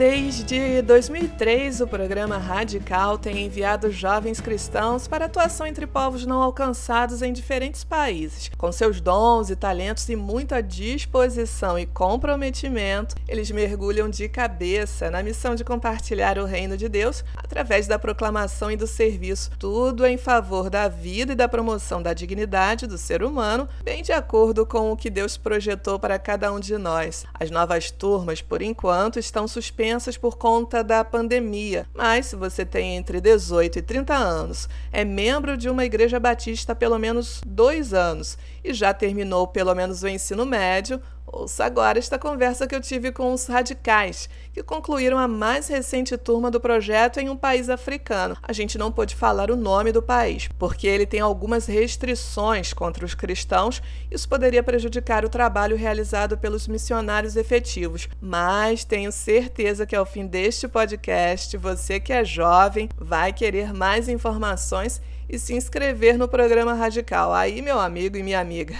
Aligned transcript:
Desde 0.00 0.80
2003, 0.80 1.82
o 1.82 1.86
programa 1.86 2.38
Radical 2.38 3.18
tem 3.18 3.44
enviado 3.44 3.90
jovens 3.90 4.40
cristãos 4.40 5.06
para 5.06 5.26
atuação 5.26 5.66
entre 5.66 5.86
povos 5.86 6.24
não 6.24 6.40
alcançados 6.40 7.20
em 7.20 7.34
diferentes 7.34 7.84
países. 7.84 8.50
Com 8.56 8.72
seus 8.72 8.98
dons 8.98 9.50
e 9.50 9.56
talentos 9.56 10.08
e 10.08 10.16
muita 10.16 10.62
disposição 10.62 11.78
e 11.78 11.84
comprometimento, 11.84 13.14
eles 13.28 13.50
mergulham 13.50 14.08
de 14.08 14.26
cabeça 14.26 15.10
na 15.10 15.22
missão 15.22 15.54
de 15.54 15.64
compartilhar 15.64 16.38
o 16.38 16.46
reino 16.46 16.78
de 16.78 16.88
Deus 16.88 17.22
através 17.36 17.86
da 17.86 17.98
proclamação 17.98 18.70
e 18.70 18.78
do 18.78 18.86
serviço, 18.86 19.50
tudo 19.58 20.06
em 20.06 20.16
favor 20.16 20.70
da 20.70 20.88
vida 20.88 21.34
e 21.34 21.36
da 21.36 21.46
promoção 21.46 22.02
da 22.02 22.14
dignidade 22.14 22.86
do 22.86 22.96
ser 22.96 23.22
humano, 23.22 23.68
bem 23.84 24.02
de 24.02 24.12
acordo 24.12 24.64
com 24.64 24.90
o 24.90 24.96
que 24.96 25.10
Deus 25.10 25.36
projetou 25.36 25.98
para 25.98 26.18
cada 26.18 26.50
um 26.50 26.58
de 26.58 26.78
nós. 26.78 27.26
As 27.38 27.50
novas 27.50 27.90
turmas, 27.90 28.40
por 28.40 28.62
enquanto, 28.62 29.18
estão 29.18 29.46
suspensas 29.46 29.89
por 30.16 30.36
conta 30.36 30.84
da 30.84 31.04
pandemia. 31.04 31.86
Mas 31.94 32.26
se 32.26 32.36
você 32.36 32.64
tem 32.64 32.96
entre 32.96 33.20
18 33.20 33.78
e 33.78 33.82
30 33.82 34.14
anos, 34.14 34.68
é 34.92 35.04
membro 35.04 35.56
de 35.56 35.68
uma 35.68 35.84
igreja 35.84 36.20
batista 36.20 36.72
há 36.72 36.76
pelo 36.76 36.98
menos 36.98 37.40
dois 37.44 37.92
anos 37.92 38.38
e 38.62 38.72
já 38.72 38.92
terminou 38.92 39.46
pelo 39.46 39.74
menos 39.74 40.02
o 40.02 40.08
ensino 40.08 40.44
médio, 40.46 41.00
Ouça 41.32 41.64
agora 41.64 41.96
esta 41.96 42.18
conversa 42.18 42.66
que 42.66 42.74
eu 42.74 42.80
tive 42.80 43.12
com 43.12 43.32
os 43.32 43.46
radicais, 43.46 44.28
que 44.52 44.64
concluíram 44.64 45.16
a 45.16 45.28
mais 45.28 45.68
recente 45.68 46.16
turma 46.18 46.50
do 46.50 46.60
projeto 46.60 47.20
em 47.20 47.30
um 47.30 47.36
país 47.36 47.68
africano. 47.70 48.36
A 48.42 48.52
gente 48.52 48.76
não 48.76 48.90
pôde 48.90 49.14
falar 49.14 49.48
o 49.48 49.54
nome 49.54 49.92
do 49.92 50.02
país, 50.02 50.48
porque 50.58 50.88
ele 50.88 51.06
tem 51.06 51.20
algumas 51.20 51.66
restrições 51.66 52.72
contra 52.72 53.04
os 53.04 53.14
cristãos. 53.14 53.80
Isso 54.10 54.28
poderia 54.28 54.60
prejudicar 54.60 55.24
o 55.24 55.28
trabalho 55.28 55.76
realizado 55.76 56.36
pelos 56.36 56.66
missionários 56.66 57.36
efetivos. 57.36 58.08
Mas 58.20 58.84
tenho 58.84 59.12
certeza 59.12 59.86
que 59.86 59.94
ao 59.94 60.04
fim 60.04 60.26
deste 60.26 60.66
podcast, 60.66 61.56
você 61.56 62.00
que 62.00 62.12
é 62.12 62.24
jovem 62.24 62.88
vai 62.98 63.32
querer 63.32 63.72
mais 63.72 64.08
informações 64.08 65.00
e 65.30 65.38
se 65.38 65.54
inscrever 65.54 66.18
no 66.18 66.26
programa 66.26 66.74
Radical. 66.74 67.32
Aí, 67.32 67.62
meu 67.62 67.78
amigo 67.78 68.16
e 68.16 68.22
minha 68.22 68.40
amiga, 68.40 68.74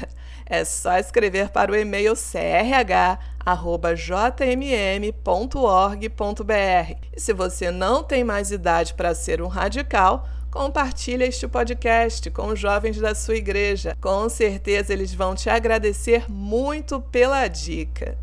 é 0.44 0.64
só 0.64 0.98
escrever 0.98 1.50
para 1.50 1.70
o 1.70 1.76
e-mail 1.76 2.14
crh@jmm.org.br. 2.14 3.06
E 7.16 7.20
se 7.20 7.32
você 7.32 7.70
não 7.70 8.02
tem 8.02 8.24
mais 8.24 8.50
idade 8.50 8.94
para 8.94 9.14
ser 9.14 9.40
um 9.40 9.46
radical, 9.46 10.28
compartilhe 10.50 11.22
este 11.22 11.46
podcast 11.46 12.28
com 12.32 12.48
os 12.48 12.58
jovens 12.58 12.98
da 12.98 13.14
sua 13.14 13.36
igreja. 13.36 13.96
Com 14.00 14.28
certeza 14.28 14.92
eles 14.92 15.14
vão 15.14 15.36
te 15.36 15.48
agradecer 15.48 16.24
muito 16.28 17.00
pela 17.00 17.46
dica. 17.46 18.18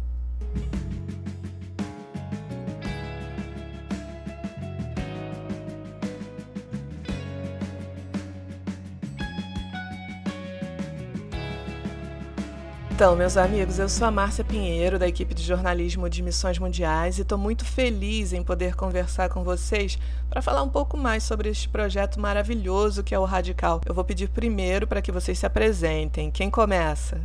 Então, 12.98 13.16
meus 13.16 13.38
amigos, 13.38 13.78
eu 13.78 13.88
sou 13.88 14.08
a 14.08 14.12
Márcia 14.12 14.44
Pinheiro, 14.44 14.98
da 14.98 15.08
equipe 15.08 15.36
de 15.36 15.44
jornalismo 15.44 16.10
de 16.10 16.24
Missões 16.24 16.58
Mundiais, 16.58 17.20
e 17.20 17.22
estou 17.22 17.38
muito 17.38 17.64
feliz 17.64 18.34
em 18.34 18.44
poder 18.44 18.76
conversar 18.76 19.30
com 19.30 19.44
vocês 19.44 20.00
para 20.28 20.42
falar 20.42 20.64
um 20.64 20.70
pouco 20.70 20.98
mais 20.98 21.22
sobre 21.22 21.48
este 21.48 21.70
projeto 21.70 22.20
maravilhoso 22.20 23.04
que 23.04 23.14
é 23.14 23.20
o 23.20 23.24
Radical. 23.24 23.82
Eu 23.86 23.94
vou 23.94 24.04
pedir 24.04 24.30
primeiro 24.30 24.88
para 24.88 25.00
que 25.00 25.12
vocês 25.12 25.38
se 25.38 25.46
apresentem. 25.46 26.32
Quem 26.32 26.50
começa? 26.50 27.22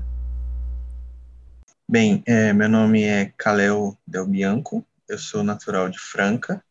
Bem, 1.89 2.23
é, 2.27 2.53
meu 2.53 2.69
nome 2.69 3.05
é 3.05 3.33
Kalel 3.39 3.97
Del 4.07 4.27
Bianco, 4.27 4.85
eu 5.09 5.17
sou 5.17 5.43
natural 5.43 5.89
de 5.89 5.99
Franca, 5.99 6.63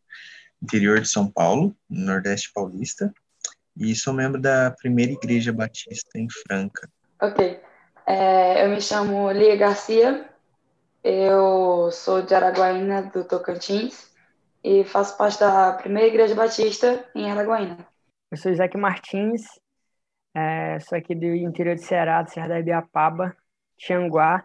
interior 0.62 1.02
de 1.02 1.10
São 1.10 1.26
Paulo, 1.26 1.76
Nordeste 1.90 2.52
Paulista, 2.54 3.12
e 3.76 3.96
sou 3.96 4.14
membro 4.14 4.40
da 4.40 4.70
primeira 4.70 5.12
igreja 5.12 5.52
batista 5.52 6.20
em 6.20 6.28
Franca. 6.30 6.88
Ok. 7.20 7.71
É, 8.06 8.66
eu 8.66 8.70
me 8.70 8.82
chamo 8.82 9.32
Lia 9.32 9.56
Garcia, 9.56 10.26
eu 11.04 11.90
sou 11.92 12.22
de 12.22 12.34
Araguaína, 12.34 13.04
do 13.04 13.24
Tocantins, 13.24 14.12
e 14.64 14.84
faço 14.84 15.18
parte 15.18 15.40
da 15.40 15.74
primeira 15.74 16.08
Igreja 16.08 16.36
Batista 16.36 17.06
em 17.16 17.32
Araguaína. 17.32 17.78
Eu 18.32 18.38
sou 18.38 18.52
Isaac 18.52 18.78
Martins, 18.78 19.42
é, 20.36 20.80
sou 20.80 20.98
aqui 20.98 21.14
do 21.14 21.26
interior 21.26 21.76
de 21.76 21.84
Ceará, 21.84 22.22
do 22.22 22.30
Serra 22.30 22.50
da 22.50 22.60
Ibiapaba, 22.60 23.36
Tianguá, 23.78 24.44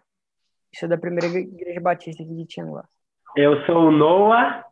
sou 0.75 0.89
da 0.89 0.99
primeira 0.99 1.27
Igreja 1.27 1.81
Batista 1.81 2.23
aqui 2.23 2.35
de 2.35 2.47
Tianguá. 2.47 2.85
Eu 3.37 3.65
sou 3.65 3.89
o 3.89 3.91
Noah, 3.91 4.65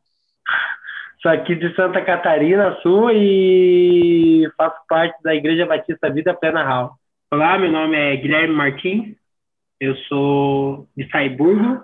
sou 1.21 1.31
aqui 1.31 1.55
de 1.55 1.75
Santa 1.75 2.05
Catarina 2.05 2.78
Sul 2.83 3.11
e 3.11 4.50
faço 4.56 4.77
parte 4.89 5.23
da 5.23 5.34
Igreja 5.34 5.67
Batista 5.67 6.11
Vida 6.11 6.34
Plena 6.34 6.65
Hall. 6.65 6.99
Olá, 7.34 7.59
meu 7.59 7.69
nome 7.69 7.97
é 7.97 8.17
Guilherme 8.17 8.55
Martins, 8.55 9.17
eu 9.81 9.97
sou 10.09 10.87
de 10.97 11.11
Saiburgo, 11.11 11.83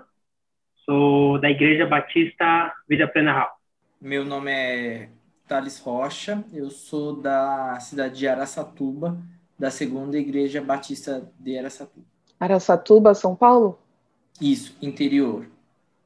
sou 0.85 1.41
da 1.41 1.49
Igreja 1.49 1.85
Batista 1.85 2.73
Vida 2.87 3.05
Plena 3.05 3.33
Hall. 3.33 3.49
Meu 3.99 4.23
nome 4.23 4.49
é 4.49 5.09
Thales 5.49 5.77
Rocha, 5.79 6.41
eu 6.53 6.69
sou 6.69 7.17
da 7.17 7.77
cidade 7.81 8.17
de 8.17 8.29
Araçatuba, 8.29 9.17
da 9.59 9.69
segunda 9.69 10.17
Igreja 10.17 10.61
Batista 10.61 11.29
de 11.37 11.57
Araçatuba. 11.57 12.05
Araçatuba, 12.39 13.13
São 13.13 13.35
Paulo? 13.35 13.77
Isso, 14.39 14.77
interior. 14.81 15.45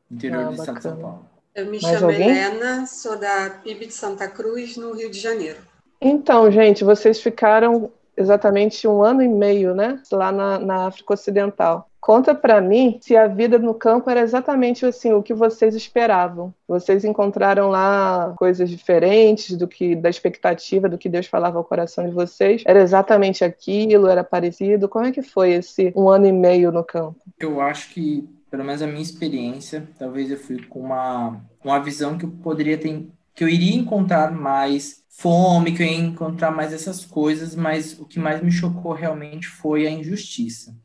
Interior 0.09 0.45
ah, 0.45 0.47
do 0.47 0.53
estado 0.55 0.77
de 0.77 0.81
São 0.81 0.99
Paulo. 0.99 1.29
Eu 1.53 1.65
me 1.65 1.79
Mais 1.79 1.99
chamo 1.99 2.11
alguém? 2.11 2.29
Helena, 2.31 2.87
sou 2.87 3.19
da 3.19 3.51
PIB 3.63 3.85
de 3.85 3.93
Santa 3.93 4.27
Cruz, 4.27 4.75
no 4.75 4.93
Rio 4.93 5.11
de 5.11 5.19
Janeiro. 5.19 5.59
Então, 6.01 6.49
gente, 6.49 6.83
vocês 6.83 7.21
ficaram 7.21 7.91
exatamente 8.17 8.87
um 8.87 9.03
ano 9.03 9.21
e 9.21 9.27
meio, 9.27 9.73
né, 9.73 9.99
lá 10.11 10.31
na, 10.31 10.59
na 10.59 10.87
África 10.87 11.13
Ocidental. 11.13 11.89
Conta 12.05 12.35
para 12.35 12.61
mim 12.61 12.99
se 13.01 13.17
a 13.17 13.25
vida 13.25 13.57
no 13.57 13.73
campo 13.73 14.11
era 14.11 14.21
exatamente 14.21 14.85
assim 14.85 15.11
o 15.11 15.23
que 15.23 15.33
vocês 15.33 15.73
esperavam. 15.73 16.53
Vocês 16.67 17.03
encontraram 17.03 17.69
lá 17.69 18.31
coisas 18.37 18.69
diferentes 18.69 19.57
do 19.57 19.67
que 19.67 19.95
da 19.95 20.07
expectativa 20.07 20.87
do 20.87 20.99
que 20.99 21.09
Deus 21.09 21.25
falava 21.25 21.57
ao 21.57 21.63
coração 21.63 22.07
de 22.07 22.13
vocês? 22.13 22.61
Era 22.67 22.79
exatamente 22.79 23.43
aquilo? 23.43 24.05
Era 24.05 24.23
parecido? 24.23 24.87
Como 24.87 25.05
é 25.05 25.11
que 25.11 25.23
foi 25.23 25.53
esse 25.53 25.91
um 25.95 26.07
ano 26.07 26.27
e 26.27 26.31
meio 26.31 26.71
no 26.71 26.83
campo? 26.83 27.19
Eu 27.39 27.59
acho 27.59 27.91
que, 27.91 28.29
pelo 28.51 28.63
menos 28.63 28.83
a 28.83 28.87
minha 28.87 29.01
experiência, 29.01 29.87
talvez 29.97 30.29
eu 30.29 30.37
fui 30.37 30.61
com 30.61 30.81
uma 30.81 31.41
uma 31.63 31.79
visão 31.79 32.15
que 32.15 32.25
eu 32.25 32.29
poderia 32.29 32.77
ter 32.77 33.07
que 33.35 33.43
eu 33.43 33.49
iria 33.49 33.75
encontrar 33.75 34.31
mais 34.31 35.03
fome, 35.09 35.75
que 35.75 35.83
eu 35.83 35.87
ia 35.87 35.97
encontrar 35.97 36.51
mais 36.51 36.73
essas 36.73 37.05
coisas, 37.05 37.53
mas 37.53 37.99
o 37.99 38.05
que 38.05 38.17
mais 38.17 38.41
me 38.41 38.51
chocou 38.51 38.93
realmente 38.93 39.47
foi 39.47 39.85
a 39.85 39.91
injustiça. 39.91 40.75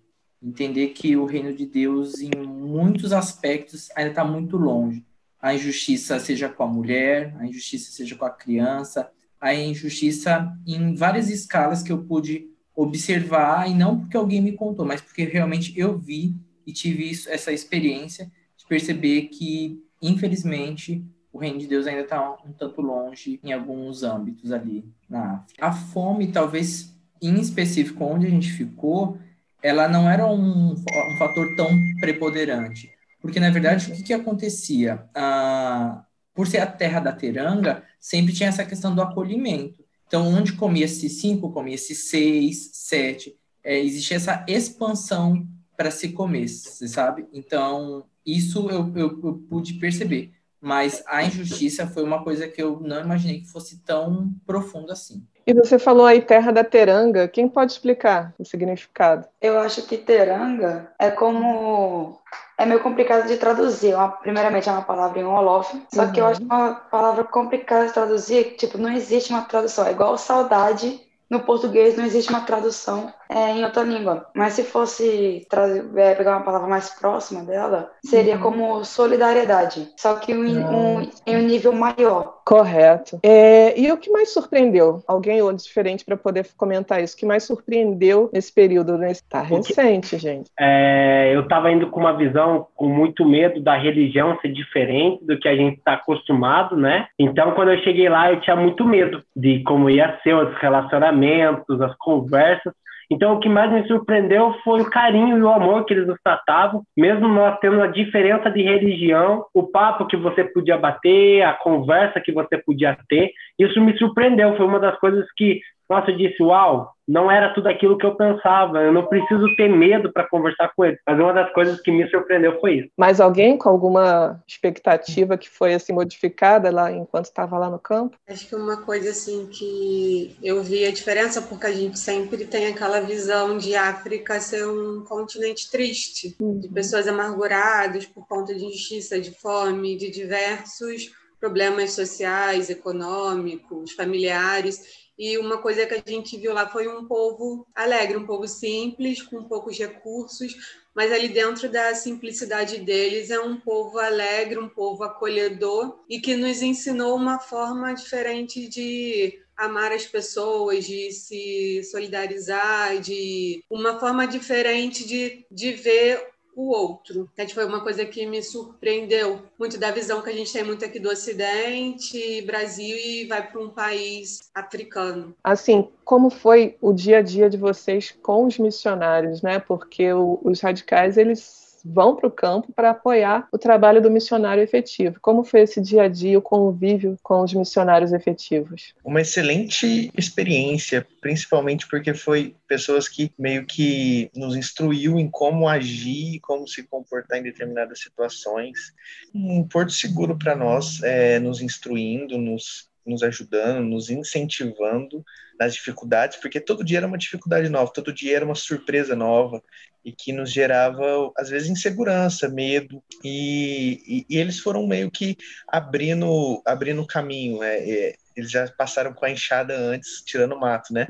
Entender 0.43 0.89
que 0.89 1.17
o 1.17 1.27
reino 1.27 1.55
de 1.55 1.65
Deus, 1.65 2.21
em 2.21 2.31
muitos 2.37 3.13
aspectos, 3.13 3.89
ainda 3.95 4.11
está 4.11 4.25
muito 4.25 4.57
longe. 4.57 5.05
A 5.41 5.55
injustiça 5.55 6.19
seja 6.19 6.49
com 6.49 6.65
a 6.65 6.67
mulher, 6.67 7.35
a 7.39 7.47
injustiça 7.47 7.93
seja 7.93 8.17
com 8.17 8.25
a 8.25 8.31
criança, 8.31 9.11
a 9.41 9.55
injustiça 9.55 10.53
em 10.67 10.95
várias 10.95 11.31
escalas 11.31 11.83
que 11.83 11.93
eu 11.93 12.05
pude 12.05 12.49
observar, 12.75 13.71
e 13.71 13.75
não 13.75 14.01
porque 14.01 14.17
alguém 14.17 14.41
me 14.41 14.53
contou, 14.53 14.85
mas 14.85 15.01
porque 15.01 15.25
realmente 15.25 15.79
eu 15.79 15.99
vi 15.99 16.35
e 16.67 16.73
tive 16.73 17.11
isso, 17.11 17.29
essa 17.31 17.53
experiência 17.53 18.31
de 18.57 18.67
perceber 18.67 19.23
que, 19.29 19.83
infelizmente, 20.01 21.05
o 21.33 21.39
reino 21.39 21.59
de 21.59 21.67
Deus 21.67 21.87
ainda 21.87 22.03
está 22.03 22.37
um 22.45 22.53
tanto 22.53 22.81
longe 22.81 23.41
em 23.43 23.53
alguns 23.53 24.03
âmbitos 24.03 24.53
ali 24.53 24.85
na 25.09 25.35
África. 25.35 25.65
A 25.65 25.73
fome, 25.73 26.33
talvez 26.33 26.95
em 27.23 27.39
específico 27.39 28.05
onde 28.05 28.27
a 28.27 28.31
gente 28.31 28.51
ficou, 28.53 29.19
ela 29.63 29.89
não 29.89 30.09
era 30.09 30.27
um, 30.27 30.73
um 30.73 31.19
fator 31.19 31.55
tão 31.57 31.69
preponderante. 32.01 32.91
Porque, 33.21 33.39
na 33.39 33.51
verdade, 33.51 33.91
o 33.91 33.95
que, 33.95 34.03
que 34.03 34.13
acontecia? 34.13 35.05
Ah, 35.15 36.05
por 36.35 36.47
ser 36.47 36.59
a 36.59 36.67
terra 36.67 37.01
da 37.01 37.13
teranga, 37.13 37.85
sempre 37.99 38.33
tinha 38.33 38.49
essa 38.49 38.65
questão 38.65 38.95
do 38.95 39.03
acolhimento. 39.03 39.85
Então, 40.07 40.27
onde 40.27 40.55
comia-se 40.55 41.09
cinco, 41.09 41.53
comia-se 41.53 41.95
seis, 41.95 42.71
sete. 42.73 43.37
É, 43.63 43.79
existia 43.79 44.17
essa 44.17 44.45
expansão 44.49 45.47
para 45.77 45.91
se 45.91 46.09
comer, 46.09 46.49
você 46.49 46.89
sabe? 46.89 47.27
Então, 47.33 48.05
isso 48.25 48.69
eu, 48.71 48.93
eu, 48.97 49.21
eu 49.23 49.35
pude 49.49 49.75
perceber 49.75 50.33
mas 50.61 51.03
a 51.07 51.23
injustiça 51.23 51.87
foi 51.87 52.03
uma 52.03 52.23
coisa 52.23 52.47
que 52.47 52.63
eu 52.63 52.79
não 52.81 53.01
imaginei 53.01 53.41
que 53.41 53.49
fosse 53.49 53.79
tão 53.83 54.31
profunda 54.47 54.93
assim. 54.93 55.27
E 55.47 55.55
você 55.55 55.79
falou 55.79 56.07
aí 56.07 56.21
terra 56.21 56.53
da 56.53 56.63
teranga, 56.63 57.27
quem 57.27 57.49
pode 57.49 57.73
explicar 57.73 58.35
o 58.39 58.45
significado? 58.45 59.27
Eu 59.41 59.59
acho 59.59 59.83
que 59.83 59.97
teranga 59.97 60.93
é 60.99 61.11
como 61.11 62.21
é 62.59 62.67
meio 62.67 62.81
complicado 62.81 63.27
de 63.27 63.37
traduzir. 63.37 63.95
Uma, 63.95 64.09
primeiramente 64.11 64.69
é 64.69 64.73
uma 64.73 64.83
palavra 64.83 65.19
em 65.19 65.25
Wolof, 65.25 65.75
só 65.93 66.05
uhum. 66.05 66.13
que 66.13 66.21
eu 66.21 66.27
acho 66.27 66.43
uma 66.43 66.75
palavra 66.75 67.25
complicada 67.25 67.87
de 67.87 67.95
traduzir, 67.95 68.57
tipo, 68.57 68.77
não 68.77 68.93
existe 68.93 69.31
uma 69.31 69.43
tradução, 69.43 69.87
é 69.87 69.93
igual 69.93 70.17
saudade 70.19 71.01
no 71.31 71.41
português 71.41 71.97
não 71.97 72.05
existe 72.05 72.29
uma 72.29 72.41
tradução 72.41 73.13
é, 73.31 73.53
em 73.53 73.65
outra 73.65 73.85
língua. 73.85 74.27
Mas 74.35 74.55
se 74.55 74.65
fosse 74.65 75.47
trazer, 75.49 75.85
é, 75.97 76.15
pegar 76.15 76.37
uma 76.37 76.45
palavra 76.45 76.67
mais 76.67 76.91
próxima 76.91 77.45
dela, 77.45 77.91
seria 78.05 78.37
uhum. 78.37 78.43
como 78.43 78.85
solidariedade. 78.85 79.89
Só 79.97 80.17
que 80.17 80.35
um, 80.35 80.67
ah. 80.67 80.71
um, 80.71 81.11
em 81.27 81.37
um 81.37 81.47
nível 81.47 81.73
maior. 81.73 82.41
Correto. 82.45 83.21
É, 83.23 83.79
e 83.79 83.93
o 83.93 83.97
que 83.97 84.11
mais 84.11 84.33
surpreendeu? 84.33 85.03
Alguém 85.07 85.41
ou 85.41 85.53
diferente 85.53 86.05
para 86.05 86.17
poder 86.17 86.49
comentar 86.57 87.01
isso? 87.01 87.15
O 87.15 87.19
que 87.19 87.27
mais 87.27 87.45
surpreendeu 87.45 88.29
nesse 88.33 88.53
período? 88.53 88.99
Nesse... 88.99 89.23
Tá 89.29 89.43
recente, 89.43 90.19
gente. 90.19 90.51
É, 90.59 91.31
eu 91.33 91.43
estava 91.43 91.71
indo 91.71 91.89
com 91.89 92.01
uma 92.01 92.17
visão 92.17 92.67
com 92.75 92.89
muito 92.89 93.25
medo 93.25 93.61
da 93.61 93.77
religião 93.77 94.37
ser 94.41 94.49
diferente 94.49 95.25
do 95.25 95.39
que 95.39 95.49
a 95.49 95.55
gente 95.55 95.79
está 95.79 95.93
acostumado, 95.93 96.77
né? 96.77 97.07
Então, 97.17 97.53
quando 97.53 97.71
eu 97.71 97.79
cheguei 97.85 98.09
lá, 98.09 98.33
eu 98.33 98.41
tinha 98.41 98.57
muito 98.57 98.85
medo 98.85 99.23
de 99.37 99.63
como 99.63 99.89
ia 99.89 100.19
ser 100.25 100.35
os 100.35 100.53
relacionamentos, 100.59 101.81
as 101.81 101.95
conversas. 101.97 102.73
Então, 103.11 103.35
o 103.35 103.41
que 103.41 103.49
mais 103.49 103.73
me 103.73 103.85
surpreendeu 103.89 104.55
foi 104.63 104.81
o 104.81 104.91
carinho 104.91 105.37
e 105.37 105.43
o 105.43 105.49
amor 105.49 105.85
que 105.85 105.93
eles 105.93 106.07
nos 106.07 106.19
tratavam, 106.23 106.85
mesmo 106.97 107.27
nós 107.27 107.59
tendo 107.61 107.83
a 107.83 107.89
diferença 107.89 108.49
de 108.51 108.63
religião, 108.63 109.45
o 109.53 109.65
papo 109.65 110.07
que 110.07 110.17
você 110.17 110.45
podia 110.45 110.79
bater, 110.79 111.43
a 111.43 111.53
conversa 111.53 112.21
que 112.21 112.31
você 112.31 112.57
podia 112.57 112.97
ter. 113.09 113.33
Isso 113.61 113.81
me 113.81 113.97
surpreendeu, 113.99 114.57
foi 114.57 114.67
uma 114.67 114.81
das 114.81 114.99
coisas 114.99 115.27
que 115.37 115.61
nossa, 115.91 116.13
eu 116.13 116.17
disse, 116.17 116.41
uau, 116.41 116.93
não 117.07 117.29
era 117.29 117.53
tudo 117.53 117.69
aquilo 117.69 117.99
que 117.99 118.07
eu 118.07 118.15
pensava, 118.15 118.79
eu 118.79 118.93
não 118.93 119.07
preciso 119.07 119.57
ter 119.57 119.69
medo 119.69 120.13
para 120.13 120.29
conversar 120.29 120.73
com 120.77 120.85
ele. 120.85 120.97
Mas 121.05 121.19
uma 121.19 121.33
das 121.33 121.53
coisas 121.53 121.81
que 121.81 121.91
me 121.91 122.09
surpreendeu 122.09 122.61
foi 122.61 122.75
isso. 122.75 122.91
Mas 122.97 123.21
alguém 123.21 123.59
com 123.59 123.69
alguma 123.69 124.41
expectativa 124.47 125.37
que 125.37 125.51
foi 125.51 125.75
assim 125.75 125.93
modificada 125.93 126.71
lá 126.71 126.93
enquanto 126.93 127.25
estava 127.25 127.59
lá 127.59 127.69
no 127.69 127.81
campo? 127.81 128.17
Acho 128.29 128.49
que 128.49 128.55
uma 128.55 128.83
coisa 128.83 129.11
assim 129.11 129.49
que 129.49 130.37
eu 130.41 130.63
vi 130.63 130.85
a 130.85 130.93
diferença 130.93 131.43
porque 131.43 131.67
a 131.67 131.73
gente 131.73 131.99
sempre 131.99 132.45
tem 132.45 132.69
aquela 132.69 133.01
visão 133.01 133.59
de 133.59 133.75
África 133.75 134.39
ser 134.39 134.65
um 134.69 135.03
continente 135.03 135.69
triste, 135.73 136.37
uhum. 136.41 136.61
de 136.61 136.69
pessoas 136.69 137.09
amarguradas 137.09 138.07
por 138.07 138.29
conta 138.29 138.55
de 138.55 138.65
injustiça, 138.65 139.21
de 139.21 139.33
fome, 139.33 139.97
de 139.97 140.09
diversos 140.09 141.19
problemas 141.41 141.93
sociais, 141.93 142.69
econômicos, 142.71 143.93
familiares. 143.93 145.11
E 145.19 145.37
uma 145.39 145.59
coisa 145.59 145.87
que 145.87 145.95
a 145.95 146.03
gente 146.07 146.37
viu 146.37 146.53
lá 146.53 146.69
foi 146.69 146.87
um 146.87 147.07
povo 147.07 147.67
alegre, 147.75 148.17
um 148.17 148.27
povo 148.27 148.47
simples, 148.47 149.23
com 149.23 149.43
poucos 149.45 149.79
recursos, 149.79 150.55
mas 150.95 151.13
ali 151.13 151.29
dentro 151.29 151.69
da 151.69 151.95
simplicidade 151.95 152.79
deles 152.79 153.31
é 153.31 153.41
um 153.41 153.59
povo 153.59 153.99
alegre, 153.99 154.59
um 154.59 154.69
povo 154.69 155.05
acolhedor 155.05 155.99
e 156.09 156.21
que 156.21 156.37
nos 156.37 156.63
ensinou 156.63 157.17
uma 157.17 157.39
forma 157.39 157.93
diferente 157.95 158.69
de 158.69 159.41
amar 159.57 159.93
as 159.93 160.07
pessoas, 160.07 160.87
de 160.87 161.13
se 161.13 161.83
solidarizar, 161.85 162.99
de 162.99 163.63
uma 163.69 164.01
forma 164.01 164.27
diferente 164.27 165.07
de, 165.07 165.45
de 165.51 165.73
ver 165.73 166.27
o 166.61 166.69
outro. 166.69 167.29
Que 167.35 167.55
foi 167.55 167.65
uma 167.65 167.81
coisa 167.81 168.05
que 168.05 168.27
me 168.27 168.43
surpreendeu 168.43 169.41
muito 169.59 169.79
da 169.79 169.91
visão 169.91 170.23
que 170.23 170.31
a 170.31 170.33
gente 170.33 170.53
tem 170.53 170.63
muito 170.63 170.85
aqui 170.85 170.99
do 170.99 171.09
Ocidente, 171.09 172.43
Brasil 172.43 172.97
e 172.97 173.25
vai 173.27 173.47
para 173.47 173.61
um 173.61 173.71
país 173.71 174.51
africano. 174.55 175.35
Assim, 175.43 175.89
como 176.05 176.31
foi 176.31 176.77
o 176.81 176.93
dia 176.93 177.19
a 177.19 177.23
dia 177.23 177.49
de 177.49 177.57
vocês 177.57 178.15
com 178.23 178.47
os 178.47 178.59
missionários, 178.59 179.43
né? 179.43 179.59
Porque 179.59 180.13
o, 180.13 180.39
os 180.43 180.61
radicais 180.61 181.17
eles 181.17 181.70
vão 181.85 182.17
para 182.17 182.27
o 182.27 182.31
campo 182.31 182.73
para 182.73 182.91
apoiar 182.91 183.49
o 183.53 183.59
trabalho 183.59 184.03
do 184.03 184.11
missionário 184.11 184.63
efetivo. 184.63 185.19
Como 185.21 185.45
foi 185.45 185.61
esse 185.61 185.81
dia 185.81 186.03
a 186.03 186.09
dia, 186.09 186.39
o 186.39 186.43
convívio 186.43 187.19
com 187.23 187.43
os 187.43 187.55
missionários 187.55 188.13
efetivos? 188.13 188.95
Uma 189.05 189.21
excelente 189.21 190.11
experiência, 190.17 191.07
principalmente 191.21 191.87
porque 191.89 192.15
foi 192.15 192.55
pessoas 192.69 193.09
que 193.09 193.33
meio 193.39 193.65
que 193.65 194.31
nos 194.35 194.57
instruiu 194.57 195.19
em 195.19 195.29
como 195.29 195.69
agir, 195.69 196.41
como 196.41 196.67
se 196.67 196.83
comportar 196.83 197.39
em 197.39 197.43
determinadas 197.43 198.01
situações. 198.01 198.93
Um 199.35 199.67
porto 199.67 199.93
seguro 199.93 200.37
para 200.37 200.55
nós, 200.55 201.03
é, 201.03 201.39
nos 201.39 201.61
instruindo, 201.61 202.39
nos 202.39 202.90
nos 203.07 203.23
ajudando, 203.23 203.87
nos 203.87 204.11
incentivando 204.11 205.25
nas 205.59 205.75
dificuldades, 205.75 206.39
porque 206.39 206.59
todo 206.59 206.85
dia 206.85 206.99
era 206.99 207.07
uma 207.07 207.19
dificuldade 207.19 207.69
nova, 207.69 207.93
todo 207.93 208.13
dia 208.13 208.37
era 208.37 208.45
uma 208.45 208.55
surpresa 208.55 209.15
nova 209.15 209.63
e 210.05 210.11
que 210.11 210.33
nos 210.33 210.51
gerava 210.51 211.31
às 211.37 211.51
vezes 211.51 211.69
insegurança, 211.69 212.49
medo 212.49 213.03
e, 213.23 214.03
e, 214.07 214.35
e 214.35 214.39
eles 214.39 214.59
foram 214.59 214.87
meio 214.87 215.11
que 215.11 215.37
abrindo 215.69 216.63
abrindo 216.65 217.07
caminho, 217.07 217.63
é, 217.63 217.79
é, 217.79 218.15
eles 218.35 218.51
já 218.51 218.67
passaram 218.69 219.13
com 219.13 219.27
a 219.27 219.31
enxada 219.31 219.77
antes, 219.77 220.23
tirando 220.25 220.55
o 220.55 220.61
mato, 220.61 220.93
né? 220.93 221.07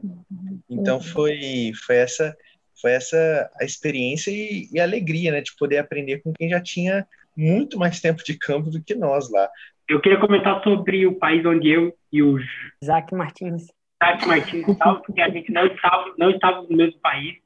Então 0.68 0.96
uhum. 0.96 1.02
foi 1.02 1.72
foi 1.86 1.96
essa 1.96 2.36
foi 2.80 2.92
essa 2.92 3.50
a 3.60 3.64
experiência 3.64 4.30
e, 4.30 4.68
e 4.72 4.80
a 4.80 4.84
alegria, 4.84 5.30
né, 5.30 5.40
de 5.40 5.54
poder 5.56 5.78
aprender 5.78 6.22
com 6.22 6.32
quem 6.32 6.48
já 6.48 6.60
tinha 6.60 7.06
muito 7.36 7.78
mais 7.78 8.00
tempo 8.00 8.24
de 8.24 8.36
campo 8.36 8.70
do 8.70 8.82
que 8.82 8.94
nós 8.94 9.30
lá. 9.30 9.48
Eu 9.90 10.00
queria 10.00 10.20
comentar 10.20 10.62
sobre 10.62 11.04
o 11.04 11.16
país 11.16 11.44
onde 11.44 11.68
eu 11.68 11.92
e 12.12 12.22
o 12.22 12.38
Isaac 12.80 13.12
Martins. 13.12 13.66
Isaac 14.00 14.24
Martins 14.24 14.68
estavam, 14.68 15.02
porque 15.02 15.20
a 15.20 15.28
gente 15.28 15.50
não 15.52 15.66
estava, 15.66 16.14
não 16.16 16.30
estava 16.30 16.62
no 16.62 16.76
mesmo 16.76 17.00
país. 17.00 17.38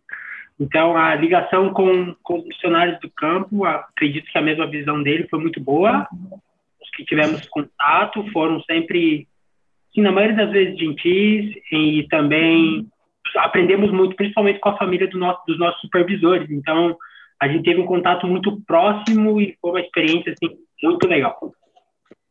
Então, 0.61 0.94
a 0.94 1.14
ligação 1.14 1.73
com, 1.73 2.14
com 2.23 2.38
os 2.41 2.44
missionários 2.44 3.00
do 3.00 3.11
campo, 3.11 3.64
acredito 3.64 4.31
que 4.31 4.37
a 4.37 4.43
mesma 4.43 4.67
visão 4.67 5.02
dele 5.02 5.26
foi 5.31 5.41
muito 5.41 5.58
boa. 5.58 6.06
Os 6.12 6.91
que 6.91 7.06
tivemos 7.06 7.49
contato 7.49 8.23
foram 8.31 8.61
sempre, 8.64 9.26
sim, 9.94 10.02
na 10.02 10.12
maioria 10.12 10.37
das 10.37 10.52
vezes, 10.52 10.79
gentis 10.79 11.56
e 11.73 12.06
também 12.11 12.87
aprendemos 13.38 13.90
muito, 13.90 14.14
principalmente 14.17 14.61
com 14.61 14.69
a 14.69 14.76
família 14.76 15.08
do 15.08 15.19
nosso, 15.19 15.40
dos 15.47 15.58
nossos 15.58 15.81
supervisores. 15.81 16.50
Então, 16.50 16.94
a 17.40 17.49
gente 17.49 17.64
teve 17.64 17.81
um 17.81 17.87
contato 17.87 18.26
muito 18.26 18.61
próximo 18.67 19.40
e 19.40 19.56
foi 19.62 19.70
uma 19.70 19.81
experiência 19.81 20.35
assim, 20.35 20.55
muito 20.82 21.08
legal. 21.08 21.40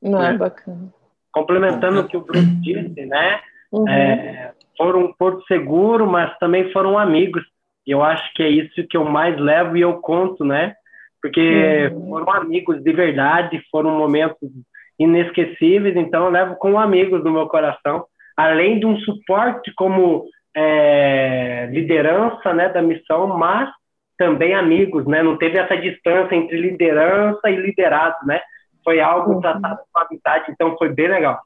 Não 0.03 0.23
é, 0.23 0.37
bacana. 0.37 0.93
Complementando 1.31 2.01
o 2.01 2.07
que 2.07 2.17
o 2.17 2.21
Bruno 2.21 2.61
disse, 2.61 3.05
né? 3.05 3.39
Uhum. 3.71 3.87
É, 3.89 4.51
foram 4.77 5.05
um 5.05 5.13
porto 5.13 5.43
seguro, 5.47 6.05
mas 6.05 6.37
também 6.37 6.71
foram 6.71 6.99
amigos. 6.99 7.43
E 7.87 7.91
eu 7.91 8.03
acho 8.03 8.33
que 8.33 8.43
é 8.43 8.49
isso 8.49 8.87
que 8.87 8.97
eu 8.97 9.05
mais 9.05 9.37
levo 9.39 9.75
e 9.75 9.81
eu 9.81 9.93
conto, 9.97 10.45
né? 10.45 10.75
Porque 11.21 11.89
uhum. 11.93 12.09
foram 12.09 12.33
amigos 12.33 12.83
de 12.83 12.93
verdade, 12.93 13.63
foram 13.71 13.97
momentos 13.97 14.49
inesquecíveis, 14.99 15.95
então 15.95 16.25
eu 16.25 16.31
levo 16.31 16.55
como 16.55 16.77
amigos 16.77 17.23
no 17.23 17.31
meu 17.31 17.47
coração. 17.47 18.05
Além 18.37 18.79
de 18.79 18.85
um 18.85 18.97
suporte 18.99 19.71
como 19.75 20.25
é, 20.55 21.67
liderança 21.71 22.53
né, 22.53 22.69
da 22.69 22.81
missão, 22.81 23.27
mas 23.27 23.69
também 24.17 24.53
amigos, 24.53 25.05
né? 25.07 25.23
Não 25.23 25.37
teve 25.37 25.57
essa 25.57 25.75
distância 25.75 26.35
entre 26.35 26.59
liderança 26.59 27.49
e 27.49 27.55
liderado, 27.55 28.15
né? 28.25 28.39
Foi 28.83 28.99
algo 28.99 29.33
uhum. 29.33 29.41
tratado 29.41 29.79
com 29.91 29.99
amizade, 29.99 30.51
então 30.51 30.77
foi 30.77 30.91
bem 30.91 31.07
legal. 31.07 31.39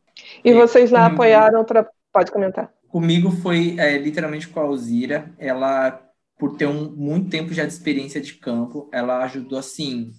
E 0.44 0.54
vocês 0.54 0.92
lá 0.92 1.06
apoiaram 1.06 1.64
para. 1.64 1.88
Pode 2.12 2.32
comentar. 2.32 2.72
Comigo 2.88 3.30
foi 3.30 3.76
é, 3.78 3.98
literalmente 3.98 4.48
com 4.48 4.60
a 4.60 4.64
Alzira. 4.64 5.32
Ela, 5.38 6.02
por 6.38 6.56
ter 6.56 6.68
um, 6.68 6.90
muito 6.90 7.30
tempo 7.30 7.54
já 7.54 7.64
de 7.64 7.72
experiência 7.72 8.20
de 8.20 8.34
campo, 8.34 8.90
ela 8.92 9.24
ajudou 9.24 9.60
assim, 9.60 10.12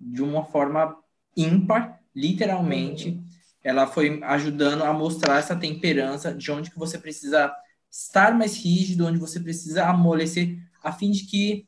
de 0.00 0.22
uma 0.22 0.44
forma 0.44 0.96
ímpar, 1.36 2.00
literalmente. 2.14 3.20
Ela 3.62 3.86
foi 3.86 4.20
ajudando 4.24 4.82
a 4.82 4.92
mostrar 4.92 5.38
essa 5.38 5.54
temperança 5.54 6.32
de 6.32 6.50
onde 6.50 6.70
que 6.70 6.78
você 6.78 6.98
precisa 6.98 7.52
estar 7.90 8.34
mais 8.34 8.56
rígido, 8.56 9.06
onde 9.06 9.18
você 9.18 9.38
precisa 9.38 9.86
amolecer, 9.86 10.56
a 10.82 10.92
fim 10.92 11.10
de 11.10 11.26
que 11.26 11.66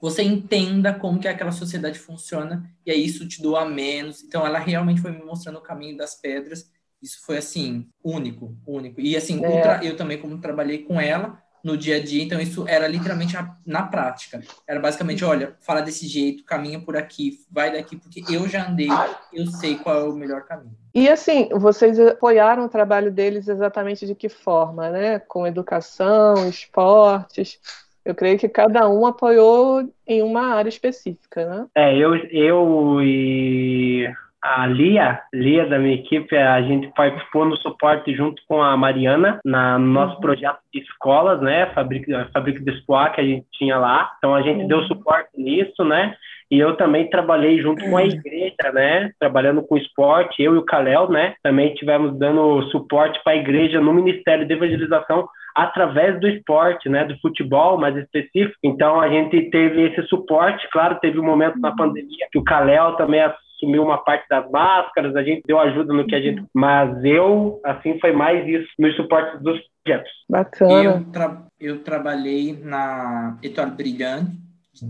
você 0.00 0.22
entenda 0.22 0.92
como 0.92 1.18
que 1.18 1.28
aquela 1.28 1.52
sociedade 1.52 1.98
funciona 1.98 2.68
e 2.84 2.90
aí 2.90 3.04
isso 3.04 3.26
te 3.26 3.40
doa 3.40 3.64
menos. 3.64 4.22
Então 4.22 4.46
ela 4.46 4.58
realmente 4.58 5.00
foi 5.00 5.12
me 5.12 5.24
mostrando 5.24 5.58
o 5.58 5.62
caminho 5.62 5.96
das 5.96 6.14
pedras. 6.14 6.70
Isso 7.02 7.24
foi 7.24 7.38
assim, 7.38 7.88
único, 8.02 8.56
único. 8.66 9.00
E 9.00 9.16
assim, 9.16 9.44
é. 9.44 9.80
eu 9.82 9.96
também 9.96 10.18
como 10.18 10.38
trabalhei 10.38 10.78
com 10.78 11.00
ela 11.00 11.42
no 11.64 11.78
dia 11.78 11.96
a 11.96 12.04
dia, 12.04 12.22
então 12.22 12.38
isso 12.38 12.68
era 12.68 12.86
literalmente 12.86 13.34
na 13.64 13.82
prática. 13.84 14.42
Era 14.68 14.78
basicamente, 14.78 15.24
olha, 15.24 15.56
fala 15.60 15.80
desse 15.80 16.06
jeito, 16.06 16.44
caminha 16.44 16.78
por 16.78 16.94
aqui, 16.94 17.40
vai 17.50 17.72
daqui, 17.72 17.96
porque 17.96 18.22
eu 18.28 18.46
já 18.46 18.68
andei, 18.68 18.88
eu 19.32 19.46
sei 19.46 19.76
qual 19.76 19.98
é 19.98 20.04
o 20.04 20.12
melhor 20.12 20.42
caminho. 20.42 20.76
E 20.94 21.08
assim, 21.08 21.48
vocês 21.50 21.98
apoiaram 21.98 22.66
o 22.66 22.68
trabalho 22.68 23.10
deles 23.10 23.48
exatamente 23.48 24.06
de 24.06 24.14
que 24.14 24.28
forma, 24.28 24.90
né? 24.90 25.18
Com 25.20 25.46
educação, 25.46 26.46
esportes, 26.46 27.58
eu 28.04 28.14
creio 28.14 28.38
que 28.38 28.48
cada 28.48 28.88
um 28.88 29.06
apoiou 29.06 29.82
em 30.06 30.22
uma 30.22 30.54
área 30.54 30.68
específica, 30.68 31.46
né? 31.46 31.66
É, 31.74 31.96
eu, 31.96 32.14
eu 32.14 33.00
e 33.02 34.06
a 34.44 34.66
Lia, 34.66 35.20
Lia 35.32 35.64
da 35.66 35.78
minha 35.78 35.94
equipe, 35.94 36.36
a 36.36 36.60
gente 36.60 36.88
participou 36.88 37.46
no 37.46 37.56
suporte 37.56 38.14
junto 38.14 38.42
com 38.46 38.62
a 38.62 38.76
Mariana 38.76 39.40
na, 39.42 39.78
no 39.78 39.86
nosso 39.86 40.16
uhum. 40.16 40.20
projeto 40.20 40.58
de 40.72 40.80
escolas, 40.80 41.40
né? 41.40 41.66
Fabrica, 41.74 42.28
Fabrica 42.30 42.60
de 42.60 42.70
Espoir 42.72 43.14
que 43.14 43.22
a 43.22 43.24
gente 43.24 43.46
tinha 43.52 43.78
lá. 43.78 44.12
Então 44.18 44.34
a 44.34 44.42
gente 44.42 44.60
uhum. 44.60 44.68
deu 44.68 44.82
suporte 44.82 45.30
nisso, 45.38 45.82
né? 45.82 46.14
E 46.50 46.58
eu 46.58 46.76
também 46.76 47.08
trabalhei 47.08 47.58
junto 47.58 47.82
com 47.82 47.96
a 47.96 48.02
uhum. 48.02 48.06
igreja, 48.06 48.70
né? 48.74 49.10
Trabalhando 49.18 49.62
com 49.62 49.78
esporte, 49.78 50.42
eu 50.42 50.54
e 50.54 50.58
o 50.58 50.64
Kalel, 50.64 51.08
né? 51.08 51.34
Também 51.42 51.72
tivemos 51.72 52.18
dando 52.18 52.64
suporte 52.64 53.18
para 53.24 53.32
a 53.32 53.36
igreja 53.36 53.80
no 53.80 53.94
Ministério 53.94 54.46
de 54.46 54.52
Evangelização 54.52 55.26
através 55.54 56.18
do 56.20 56.28
esporte, 56.28 56.88
né, 56.88 57.04
do 57.04 57.18
futebol 57.20 57.78
mais 57.78 57.96
específico. 57.96 58.58
Então 58.62 59.00
a 59.00 59.08
gente 59.08 59.50
teve 59.50 59.82
esse 59.82 60.02
suporte, 60.08 60.68
claro, 60.72 60.98
teve 61.00 61.18
um 61.18 61.24
momento 61.24 61.58
na 61.60 61.74
pandemia 61.74 62.26
que 62.30 62.38
o 62.38 62.44
Kalel 62.44 62.96
também 62.96 63.20
assumiu 63.20 63.82
uma 63.82 63.98
parte 63.98 64.26
das 64.28 64.50
máscaras, 64.50 65.14
a 65.14 65.22
gente 65.22 65.42
deu 65.46 65.58
ajuda 65.58 65.92
no 65.92 66.06
que 66.06 66.14
a 66.14 66.20
gente, 66.20 66.44
mas 66.52 67.04
eu 67.04 67.60
assim 67.64 67.98
foi 68.00 68.12
mais 68.12 68.46
isso 68.46 68.68
nos 68.78 68.96
suportes 68.96 69.40
dos 69.40 69.58
projetos. 69.84 70.10
Bacana. 70.28 70.82
Eu, 70.82 71.04
tra 71.12 71.42
eu 71.60 71.82
trabalhei 71.82 72.58
na 72.60 73.38
Etoile 73.42 73.70
Brilhante, 73.70 74.32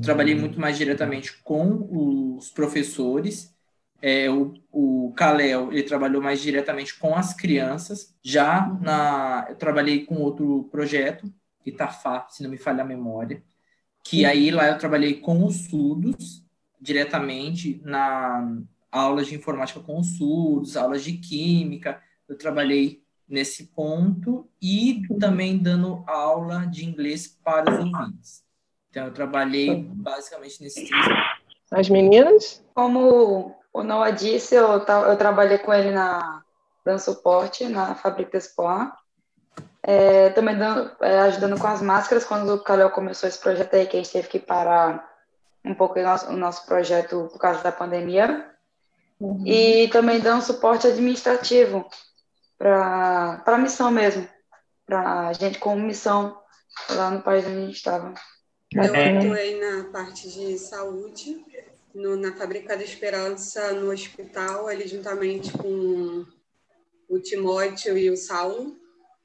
trabalhei 0.03 0.35
muito 0.35 0.59
mais 0.59 0.79
diretamente 0.79 1.31
com 1.43 1.87
os 2.39 2.51
professores 2.51 3.54
é, 4.07 4.29
o, 4.29 4.53
o 4.71 5.15
Kalel, 5.17 5.73
ele 5.73 5.83
trabalhou 5.83 6.21
mais 6.21 6.43
diretamente 6.43 6.99
com 6.99 7.17
as 7.17 7.33
crianças. 7.33 8.15
Já 8.23 8.69
na, 8.83 9.47
eu 9.49 9.57
trabalhei 9.57 10.05
com 10.05 10.17
outro 10.17 10.69
projeto, 10.71 11.33
Itafá, 11.65 12.27
se 12.29 12.43
não 12.43 12.51
me 12.51 12.59
falha 12.59 12.83
a 12.83 12.87
memória, 12.87 13.43
que 14.03 14.27
aí 14.27 14.51
lá 14.51 14.69
eu 14.69 14.77
trabalhei 14.77 15.15
com 15.15 15.47
os 15.47 15.71
surdos, 15.71 16.45
diretamente 16.79 17.81
na 17.83 18.61
aulas 18.93 19.29
de 19.29 19.37
informática 19.37 19.81
com 19.81 19.99
os 19.99 20.19
surdos, 20.19 20.77
aulas 20.77 21.03
de 21.03 21.15
química. 21.15 21.99
Eu 22.29 22.37
trabalhei 22.37 23.03
nesse 23.27 23.69
ponto 23.69 24.47
e 24.61 25.01
também 25.19 25.57
dando 25.57 26.05
aula 26.07 26.67
de 26.67 26.85
inglês 26.85 27.27
para 27.43 27.73
os 27.73 27.79
ouvintes. 27.79 28.45
Então, 28.91 29.07
eu 29.07 29.15
trabalhei 29.15 29.83
basicamente 29.83 30.63
nesses 30.63 30.87
três. 30.91 31.07
As 31.71 31.89
meninas? 31.89 32.63
Como 32.75 33.64
o 33.75 33.83
Noah 33.83 34.13
disse, 34.13 34.55
eu, 34.55 34.69
eu 34.69 35.17
trabalhei 35.19 35.59
com 35.59 35.75
ele 35.75 35.91
na 35.91 36.43
dando 36.85 37.01
suporte 37.01 37.67
na 37.69 37.95
Fábrica 37.97 38.39
Espoir. 38.39 38.93
É, 39.83 40.31
também 40.31 40.57
dando, 40.57 40.91
é, 41.01 41.19
ajudando 41.21 41.59
com 41.59 41.67
as 41.67 41.83
máscaras 41.83 42.25
quando 42.25 42.55
o 42.55 42.63
Calel 42.63 42.91
começou 42.91 43.29
esse 43.29 43.39
projeto 43.39 43.75
aí, 43.75 43.87
que 43.87 43.97
a 43.97 44.03
gente 44.03 44.13
teve 44.13 44.29
que 44.29 44.39
parar 44.39 45.13
um 45.65 45.75
pouco 45.75 45.99
o 45.99 46.03
nosso, 46.03 46.29
o 46.29 46.37
nosso 46.37 46.65
projeto 46.67 47.29
por 47.33 47.39
causa 47.39 47.63
da 47.63 47.73
pandemia. 47.73 48.49
Uhum. 49.21 49.43
E 49.47 49.89
também 49.89 50.21
dando 50.21 50.43
suporte 50.43 50.87
administrativo 50.87 51.85
para 52.57 53.43
a 53.45 53.59
missão 53.59 53.91
mesmo, 53.91 54.29
para 54.87 55.29
a 55.29 55.33
gente 55.33 55.59
como 55.59 55.83
missão 55.83 56.39
lá 56.91 57.11
no 57.11 57.23
país 57.23 57.45
onde 57.45 57.57
a 57.57 57.61
gente 57.67 57.77
estava. 57.77 58.15
Eu 58.73 58.85
atuei 58.85 59.61
na 59.61 59.91
parte 59.91 60.31
de 60.31 60.59
saúde 60.59 61.45
no, 61.95 62.17
na 62.17 62.35
Fábrica 62.35 62.77
da 62.77 62.83
Esperança, 62.83 63.73
no 63.73 63.93
hospital, 63.93 64.67
ali 64.67 64.87
juntamente 64.89 65.53
com 65.53 66.27
o 67.09 67.19
Timóteo 67.21 67.97
e 67.97 68.11
o 68.11 68.17
Saulo, 68.17 68.77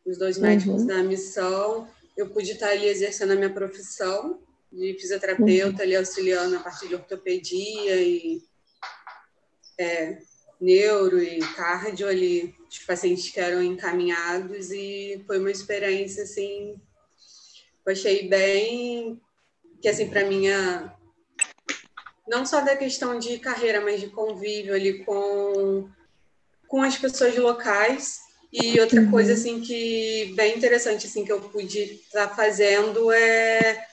os 0.06 0.18
dois 0.18 0.38
uhum. 0.38 0.44
médicos 0.44 0.82
uhum. 0.82 0.88
da 0.88 1.04
missão. 1.04 1.90
Eu 2.16 2.30
pude 2.30 2.52
estar 2.52 2.70
ali 2.70 2.88
exercendo 2.88 3.32
a 3.32 3.36
minha 3.36 3.50
profissão 3.50 4.40
de 4.72 4.94
fisioterapeuta, 5.00 5.78
uhum. 5.78 5.82
ali 5.82 5.96
auxiliando 5.96 6.56
a 6.56 6.60
parte 6.60 6.88
de 6.88 6.96
ortopedia 6.96 7.96
e 7.96 8.42
é, 9.80 10.20
neuro 10.62 11.22
e 11.24 11.40
cardio 11.40 12.08
ali, 12.08 12.54
os 12.70 12.80
pacientes 12.80 13.32
que 13.32 13.40
eram 13.40 13.64
encaminhados 13.64 14.72
e 14.72 15.24
foi 15.26 15.40
uma 15.40 15.50
experiência 15.50 16.24
assim, 16.24 16.76
eu 17.86 17.92
achei 17.92 18.28
bem 18.28 19.20
que 19.82 19.88
assim 19.88 20.10
para 20.10 20.26
minha 20.26 20.94
não 22.30 22.46
só 22.46 22.62
da 22.62 22.78
questão 22.78 23.18
de 23.18 23.40
carreira, 23.40 23.82
mas 23.82 24.00
de 24.00 24.08
convívio 24.08 24.76
ali 24.76 25.04
com, 25.04 25.90
com 26.68 26.82
as 26.84 26.96
pessoas 26.96 27.36
locais. 27.36 28.20
E 28.54 28.80
outra 28.80 29.02
uhum. 29.02 29.12
coisa 29.12 29.34
assim 29.34 29.60
que 29.60 30.32
bem 30.36 30.56
interessante 30.56 31.06
assim 31.06 31.24
que 31.26 31.32
eu 31.32 31.42
pude 31.42 31.80
estar 31.80 32.28
tá 32.28 32.36
fazendo 32.36 33.12
é, 33.12 33.86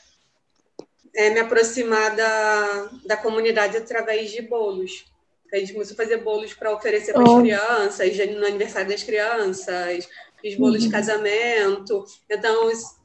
é 1.15 1.31
me 1.31 1.41
aproximar 1.41 2.15
da, 2.15 2.91
da 3.05 3.17
comunidade 3.17 3.77
através 3.77 4.31
de 4.31 4.43
bolos. 4.43 5.05
A 5.53 5.57
gente 5.57 5.73
começou 5.73 5.95
a 5.95 5.97
fazer 5.97 6.19
bolos 6.19 6.53
para 6.53 6.75
oferecer 6.75 7.13
para 7.13 7.23
as 7.23 7.29
oh. 7.29 7.41
crianças, 7.41 8.17
no 8.17 8.47
aniversário 8.47 8.89
das 8.89 9.03
crianças, 9.03 10.09
fiz 10.41 10.57
bolos 10.57 10.83
uhum. 10.83 10.89
de 10.89 10.91
casamento. 10.91 12.05
Então, 12.29 12.71
isso, 12.71 12.97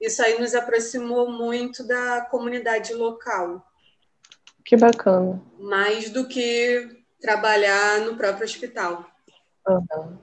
isso 0.00 0.22
aí 0.22 0.40
nos 0.40 0.54
aproximou 0.54 1.30
muito 1.30 1.86
da 1.86 2.22
comunidade 2.22 2.94
local. 2.94 3.64
Que 4.64 4.76
bacana. 4.76 5.40
Mais 5.58 6.10
do 6.10 6.26
que 6.26 6.88
trabalhar 7.20 8.00
no 8.00 8.16
próprio 8.16 8.44
hospital. 8.44 9.06
Uhum. 9.68 10.18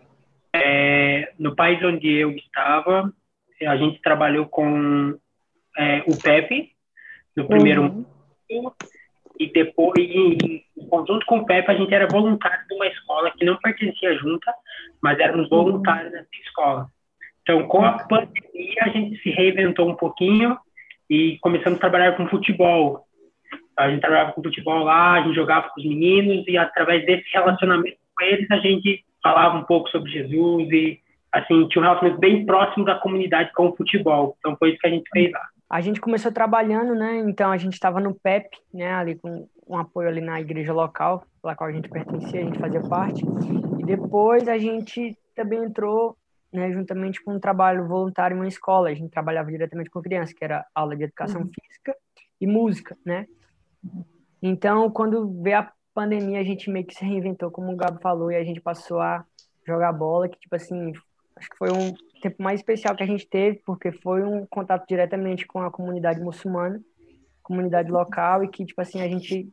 É, 0.53 1.33
no 1.37 1.55
país 1.55 1.83
onde 1.83 2.09
eu 2.09 2.31
estava, 2.31 3.13
a 3.61 3.77
gente 3.77 4.01
trabalhou 4.01 4.47
com 4.47 5.17
é, 5.77 6.03
o 6.07 6.17
PEP 6.17 6.71
no 7.35 7.47
primeiro 7.47 7.81
uhum. 7.83 8.05
ano, 8.51 8.75
e 9.39 9.47
depois, 9.51 9.97
em, 9.97 10.65
em 10.77 10.87
conjunto 10.89 11.25
com 11.25 11.37
o 11.37 11.45
PEP, 11.45 11.69
a 11.69 11.75
gente 11.75 11.93
era 11.93 12.07
voluntário 12.07 12.67
de 12.67 12.75
uma 12.75 12.87
escola 12.87 13.31
que 13.31 13.45
não 13.45 13.55
pertencia 13.57 14.13
junta, 14.17 14.53
mas 15.01 15.17
éramos 15.17 15.49
voluntários 15.49 16.11
dessa 16.11 16.27
escola. 16.43 16.87
Então, 17.41 17.65
com 17.67 17.83
a 17.85 17.93
pandemia, 18.03 18.81
a 18.81 18.89
gente 18.89 19.21
se 19.23 19.29
reinventou 19.29 19.89
um 19.89 19.95
pouquinho 19.95 20.57
e 21.09 21.37
começamos 21.39 21.77
a 21.77 21.79
trabalhar 21.79 22.17
com 22.17 22.27
futebol. 22.27 23.07
A 23.79 23.89
gente 23.89 24.01
trabalhava 24.01 24.33
com 24.33 24.43
futebol 24.43 24.83
lá, 24.83 25.13
a 25.13 25.21
gente 25.21 25.35
jogava 25.35 25.69
com 25.69 25.79
os 25.79 25.87
meninos 25.87 26.45
e 26.47 26.57
através 26.57 27.05
desse 27.05 27.25
relacionamento 27.31 27.97
com 28.13 28.25
eles 28.25 28.51
a 28.51 28.57
gente 28.57 29.05
falava 29.23 29.57
um 29.57 29.63
pouco 29.63 29.89
sobre 29.89 30.11
Jesus 30.11 30.69
e 30.69 30.99
assim 31.31 31.65
tinha 31.69 31.81
um 31.81 31.85
relacionamento 31.85 32.19
bem 32.19 32.45
próximo 32.45 32.83
da 32.83 32.95
comunidade 32.95 33.51
com 33.53 33.69
o 33.69 33.75
futebol. 33.75 34.35
Então 34.39 34.57
foi 34.57 34.71
isso 34.71 34.79
que 34.79 34.87
a 34.87 34.89
gente 34.89 35.09
fez 35.13 35.31
lá. 35.31 35.47
A 35.69 35.79
gente 35.79 36.01
começou 36.01 36.31
trabalhando, 36.31 36.93
né? 36.93 37.19
Então 37.19 37.51
a 37.51 37.57
gente 37.57 37.73
estava 37.73 38.01
no 38.01 38.13
PEP, 38.13 38.49
né? 38.73 38.91
Ali 38.91 39.15
com 39.15 39.47
um 39.67 39.77
apoio 39.77 40.09
ali 40.09 40.19
na 40.19 40.41
igreja 40.41 40.73
local, 40.73 41.23
pela 41.41 41.55
qual 41.55 41.69
a 41.69 41.73
gente 41.73 41.87
pertencia, 41.87 42.41
a 42.41 42.43
gente 42.43 42.59
fazia 42.59 42.81
parte. 42.81 43.23
E 43.79 43.85
depois 43.85 44.49
a 44.49 44.57
gente 44.57 45.15
também 45.35 45.63
entrou, 45.63 46.17
né? 46.51 46.71
Juntamente 46.71 47.23
com 47.23 47.35
um 47.35 47.39
trabalho 47.39 47.87
voluntário 47.87 48.35
em 48.35 48.39
uma 48.39 48.47
escola. 48.47 48.89
A 48.89 48.93
gente 48.93 49.11
trabalhava 49.11 49.51
diretamente 49.51 49.89
com 49.89 50.01
crianças, 50.01 50.33
que 50.33 50.43
era 50.43 50.65
aula 50.75 50.97
de 50.97 51.03
educação 51.03 51.41
uhum. 51.41 51.47
física 51.47 51.95
e 52.41 52.47
música, 52.47 52.97
né? 53.05 53.27
Então, 54.41 54.89
quando 54.89 55.41
veio 55.41 55.59
a 55.59 55.71
pandemia, 55.93 56.39
a 56.39 56.43
gente 56.43 56.69
meio 56.69 56.85
que 56.85 56.95
se 56.95 57.03
reinventou, 57.03 57.51
como 57.51 57.71
o 57.71 57.75
Gabo 57.75 57.99
falou, 57.99 58.31
e 58.31 58.35
a 58.35 58.43
gente 58.43 58.61
passou 58.61 58.99
a 58.99 59.25
jogar 59.65 59.91
bola, 59.91 60.29
que, 60.29 60.39
tipo 60.39 60.55
assim, 60.55 60.93
acho 61.35 61.49
que 61.49 61.57
foi 61.57 61.71
um 61.71 61.93
tempo 62.21 62.41
mais 62.41 62.59
especial 62.59 62.95
que 62.95 63.03
a 63.03 63.07
gente 63.07 63.27
teve, 63.27 63.61
porque 63.65 63.91
foi 63.91 64.23
um 64.23 64.45
contato 64.45 64.87
diretamente 64.87 65.45
com 65.45 65.61
a 65.61 65.71
comunidade 65.71 66.21
muçulmana, 66.21 66.81
comunidade 67.43 67.91
local, 67.91 68.43
e 68.43 68.47
que, 68.47 68.65
tipo 68.65 68.81
assim, 68.81 69.01
a 69.01 69.07
gente 69.07 69.51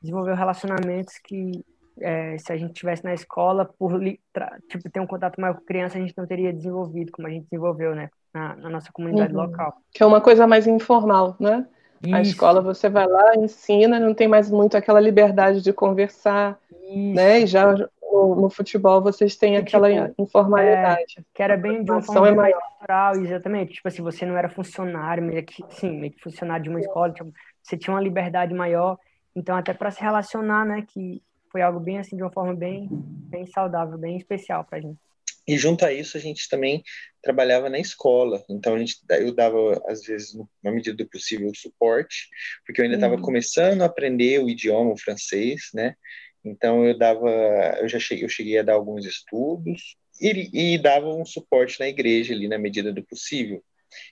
desenvolveu 0.00 0.34
relacionamentos 0.34 1.18
que, 1.18 1.64
é, 2.00 2.36
se 2.38 2.52
a 2.52 2.56
gente 2.56 2.72
tivesse 2.72 3.04
na 3.04 3.14
escola, 3.14 3.64
por 3.78 4.00
tipo, 4.00 4.90
ter 4.90 5.00
um 5.00 5.06
contato 5.06 5.40
maior 5.40 5.54
com 5.54 5.64
criança, 5.64 5.98
a 5.98 6.00
gente 6.00 6.16
não 6.16 6.26
teria 6.26 6.52
desenvolvido 6.52 7.12
como 7.12 7.28
a 7.28 7.30
gente 7.30 7.44
desenvolveu, 7.44 7.94
né, 7.94 8.10
na, 8.32 8.56
na 8.56 8.70
nossa 8.70 8.90
comunidade 8.92 9.34
uhum. 9.34 9.42
local. 9.42 9.76
Que 9.92 10.02
é 10.02 10.06
uma 10.06 10.20
coisa 10.20 10.46
mais 10.46 10.66
informal, 10.66 11.36
né? 11.38 11.66
Isso. 12.02 12.14
A 12.14 12.20
escola 12.20 12.60
você 12.60 12.88
vai 12.88 13.06
lá, 13.06 13.36
ensina, 13.36 14.00
não 14.00 14.12
tem 14.12 14.26
mais 14.26 14.50
muito 14.50 14.76
aquela 14.76 15.00
liberdade 15.00 15.62
de 15.62 15.72
conversar, 15.72 16.58
Isso. 16.70 17.14
né? 17.14 17.40
E 17.40 17.46
já 17.46 17.72
no, 18.12 18.36
no, 18.36 18.50
futebol 18.50 19.00
vocês 19.00 19.36
têm 19.36 19.56
aquela 19.56 19.88
tipo, 19.90 20.22
informalidade. 20.22 21.14
É, 21.18 21.22
que 21.32 21.42
era 21.42 21.56
bem 21.56 21.82
de 21.82 21.90
uma 21.90 22.02
forma 22.02 22.28
é 22.28 22.32
mais 22.32 22.54
natural, 22.54 23.14
exatamente. 23.14 23.74
Tipo 23.74 23.88
assim, 23.88 24.02
você 24.02 24.26
não 24.26 24.36
era 24.36 24.48
funcionário, 24.48 25.22
meio 25.22 25.44
que, 25.44 25.64
sim, 25.70 25.98
meio 25.98 26.12
que 26.12 26.20
funcionário 26.20 26.64
de 26.64 26.70
uma 26.70 26.80
escola, 26.80 27.12
tipo, 27.12 27.32
você 27.62 27.76
tinha 27.76 27.94
uma 27.94 28.02
liberdade 28.02 28.52
maior. 28.52 28.98
Então, 29.34 29.56
até 29.56 29.72
para 29.72 29.90
se 29.90 30.00
relacionar, 30.00 30.66
né? 30.66 30.84
Que 30.86 31.22
foi 31.50 31.62
algo 31.62 31.78
bem 31.78 31.98
assim, 31.98 32.16
de 32.16 32.22
uma 32.22 32.32
forma 32.32 32.54
bem, 32.54 32.88
bem 32.90 33.46
saudável, 33.46 33.96
bem 33.96 34.16
especial 34.16 34.64
para 34.64 34.78
a 34.78 34.80
gente. 34.80 34.98
E 35.46 35.58
junto 35.58 35.84
a 35.84 35.92
isso, 35.92 36.16
a 36.16 36.20
gente 36.20 36.48
também 36.48 36.82
trabalhava 37.22 37.68
na 37.68 37.78
escola. 37.78 38.44
Então, 38.48 38.74
a 38.74 38.78
gente, 38.78 38.96
eu 39.10 39.34
dava, 39.34 39.82
às 39.86 40.02
vezes, 40.02 40.34
na 40.62 40.70
medida 40.70 40.96
do 40.96 41.08
possível, 41.08 41.48
o 41.48 41.56
suporte, 41.56 42.28
porque 42.64 42.80
eu 42.80 42.84
ainda 42.84 42.96
estava 42.96 43.16
uhum. 43.16 43.22
começando 43.22 43.82
a 43.82 43.86
aprender 43.86 44.40
o 44.40 44.48
idioma, 44.48 44.92
o 44.92 44.98
francês, 44.98 45.70
né? 45.74 45.94
Então, 46.44 46.86
eu 46.86 46.96
dava, 46.96 47.28
eu 47.80 47.88
já 47.88 47.98
cheguei, 47.98 48.24
eu 48.24 48.28
cheguei 48.28 48.58
a 48.58 48.62
dar 48.62 48.74
alguns 48.74 49.04
estudos 49.04 49.96
e, 50.20 50.74
e 50.74 50.78
dava 50.78 51.08
um 51.08 51.24
suporte 51.24 51.78
na 51.78 51.88
igreja 51.88 52.34
ali, 52.34 52.48
na 52.48 52.58
medida 52.58 52.92
do 52.92 53.04
possível. 53.04 53.62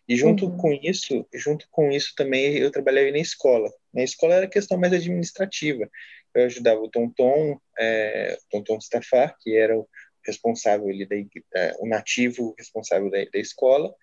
E 0.08 0.16
junto 0.16 0.46
uhum. 0.46 0.56
com 0.56 0.72
isso, 0.72 1.26
junto 1.34 1.66
com 1.70 1.90
isso 1.90 2.12
também 2.16 2.56
eu 2.56 2.70
trabalhava 2.70 3.10
na 3.10 3.18
escola. 3.18 3.70
Na 3.92 4.02
escola 4.02 4.34
era 4.34 4.46
questão 4.46 4.78
mais 4.78 4.92
administrativa. 4.92 5.88
Eu 6.34 6.44
ajudava 6.44 6.80
o 6.80 6.88
Tonton, 6.88 7.58
é, 7.78 8.38
Tonton 8.50 8.78
Stafar, 8.80 9.36
que 9.40 9.56
era 9.56 9.76
o 9.76 9.88
responsável 10.24 10.88
ali 10.88 11.06
da, 11.06 11.16
da, 11.52 11.76
o 11.80 11.86
nativo 11.86 12.54
responsável 12.58 13.10
da, 13.10 13.18
da 13.32 13.38
escola 13.38 13.94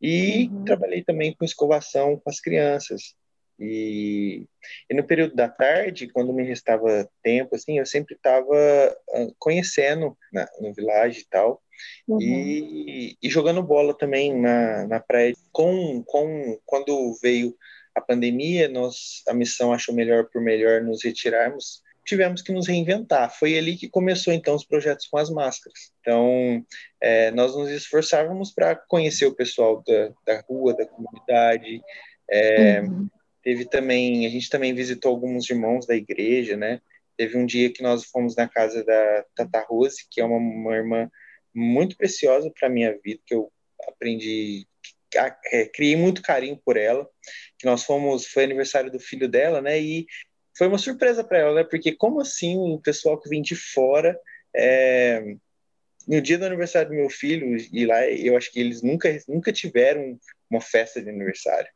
e 0.00 0.48
uhum. 0.48 0.64
trabalhei 0.64 1.02
também 1.02 1.34
com 1.34 1.44
escovação 1.44 2.18
com 2.18 2.30
as 2.30 2.40
crianças 2.40 3.14
e, 3.58 4.46
e, 4.90 4.94
no 4.94 5.04
período 5.04 5.34
da 5.34 5.48
tarde 5.48 6.08
quando 6.08 6.32
me 6.32 6.44
restava 6.44 7.08
tempo 7.22 7.54
assim 7.54 7.78
eu 7.78 7.86
sempre 7.86 8.14
estava 8.14 8.96
conhecendo 9.38 10.16
na, 10.32 10.48
no 10.60 10.72
vilage 10.74 11.20
e 11.20 11.26
tal 11.28 11.62
Uhum. 12.08 12.20
E, 12.20 13.16
e, 13.22 13.28
jogando 13.28 13.62
bola 13.62 13.96
também 13.96 14.34
na, 14.34 14.86
na 14.86 15.00
praia. 15.00 15.34
Com, 15.52 16.02
com, 16.04 16.58
quando 16.64 17.14
veio 17.20 17.54
a 17.94 18.00
pandemia, 18.00 18.68
nós, 18.68 19.22
a 19.26 19.34
missão 19.34 19.72
achou 19.72 19.94
melhor 19.94 20.28
por 20.30 20.42
melhor 20.42 20.82
nos 20.82 21.02
retirarmos, 21.02 21.82
tivemos 22.06 22.40
que 22.40 22.52
nos 22.52 22.68
reinventar. 22.68 23.36
Foi 23.36 23.58
ali 23.58 23.76
que 23.76 23.88
começou 23.88 24.32
então 24.32 24.54
os 24.54 24.64
projetos 24.64 25.06
com 25.08 25.18
as 25.18 25.28
máscaras. 25.28 25.92
Então, 26.00 26.64
é, 27.02 27.30
nós 27.32 27.54
nos 27.54 27.68
esforçávamos 27.68 28.52
para 28.52 28.76
conhecer 28.76 29.26
o 29.26 29.34
pessoal 29.34 29.82
da, 29.86 30.12
da 30.24 30.40
rua, 30.48 30.74
da 30.74 30.86
comunidade. 30.86 31.82
É, 32.30 32.80
uhum. 32.80 33.08
Teve 33.42 33.64
também, 33.64 34.24
a 34.24 34.30
gente 34.30 34.48
também 34.48 34.72
visitou 34.72 35.10
alguns 35.10 35.50
irmãos 35.50 35.86
da 35.86 35.94
igreja, 35.94 36.56
né? 36.56 36.80
Teve 37.16 37.36
um 37.36 37.44
dia 37.44 37.72
que 37.72 37.82
nós 37.82 38.04
fomos 38.04 38.36
na 38.36 38.48
casa 38.48 38.84
da 38.84 39.24
Tata 39.34 39.66
Rose, 39.68 40.06
que 40.10 40.20
é 40.20 40.24
uma, 40.24 40.36
uma 40.36 40.76
irmã 40.76 41.10
muito 41.54 41.96
preciosa 41.96 42.52
para 42.58 42.68
minha 42.68 42.96
vida, 43.02 43.20
que 43.26 43.34
eu 43.34 43.50
aprendi, 43.88 44.66
é, 45.52 45.64
criei 45.66 45.96
muito 45.96 46.22
carinho 46.22 46.60
por 46.64 46.76
ela. 46.76 47.08
Que 47.58 47.66
nós 47.66 47.84
fomos, 47.84 48.26
foi 48.26 48.44
aniversário 48.44 48.90
do 48.90 49.00
filho 49.00 49.28
dela, 49.28 49.60
né? 49.60 49.80
E 49.80 50.06
foi 50.56 50.66
uma 50.66 50.78
surpresa 50.78 51.22
para 51.22 51.38
ela, 51.38 51.54
né? 51.54 51.64
Porque 51.64 51.92
como 51.92 52.20
assim 52.20 52.56
o 52.56 52.80
pessoal 52.80 53.20
que 53.20 53.28
vem 53.28 53.42
de 53.42 53.54
fora 53.54 54.18
é, 54.54 55.36
no 56.08 56.20
dia 56.20 56.38
do 56.38 56.46
aniversário 56.46 56.88
do 56.88 56.94
meu 56.94 57.10
filho 57.10 57.56
e 57.72 57.84
lá 57.84 58.08
eu 58.08 58.36
acho 58.36 58.50
que 58.50 58.60
eles 58.60 58.82
nunca 58.82 59.08
nunca 59.28 59.52
tiveram 59.52 60.18
uma 60.48 60.60
festa 60.60 61.02
de 61.02 61.10
aniversário. 61.10 61.68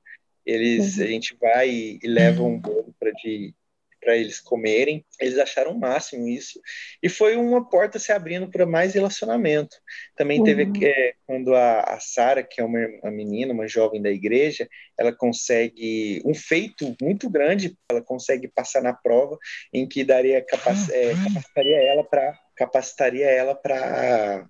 Eles 0.47 0.97
uhum. 0.97 1.05
a 1.05 1.07
gente 1.07 1.37
vai 1.39 1.69
e, 1.69 1.99
e 2.03 2.09
leva 2.09 2.43
um 2.43 2.59
bolo 2.59 2.95
para 2.99 3.13
de 3.13 3.55
para 4.01 4.17
eles 4.17 4.41
comerem. 4.41 5.05
Eles 5.21 5.39
acharam 5.39 5.73
o 5.73 5.79
máximo 5.79 6.27
isso. 6.27 6.61
E 7.03 7.09
foi 7.09 7.37
uma 7.37 7.69
porta 7.69 7.99
se 7.99 8.11
abrindo 8.13 8.49
para 8.51 8.67
mais 8.67 8.95
relacionamento. 8.95 9.77
Também 10.17 10.39
uhum. 10.39 10.45
teve 10.45 10.87
é, 10.87 11.15
quando 11.27 11.55
a, 11.55 11.81
a 11.81 12.01
Sara, 12.01 12.43
que 12.43 12.61
é 12.61 12.65
uma, 12.65 12.79
uma 13.03 13.11
menina, 13.11 13.53
uma 13.53 13.69
jovem 13.69 14.01
da 14.01 14.11
igreja, 14.11 14.69
ela 14.99 15.13
consegue 15.13 16.23
um 16.25 16.35
feito 16.35 16.97
muito 17.01 17.29
grande, 17.29 17.77
ela 17.91 18.03
consegue 18.03 18.49
passar 18.49 18.83
na 18.83 18.93
prova 18.93 19.39
em 19.73 19.87
que 19.87 20.05
daria 20.05 20.45
capac, 20.45 20.77
é, 20.93 21.13
capacitaria 21.25 21.77
ela 21.77 22.05
para 22.05 22.39
capacitaria 22.61 23.25
ela 23.25 23.55
para 23.55 24.47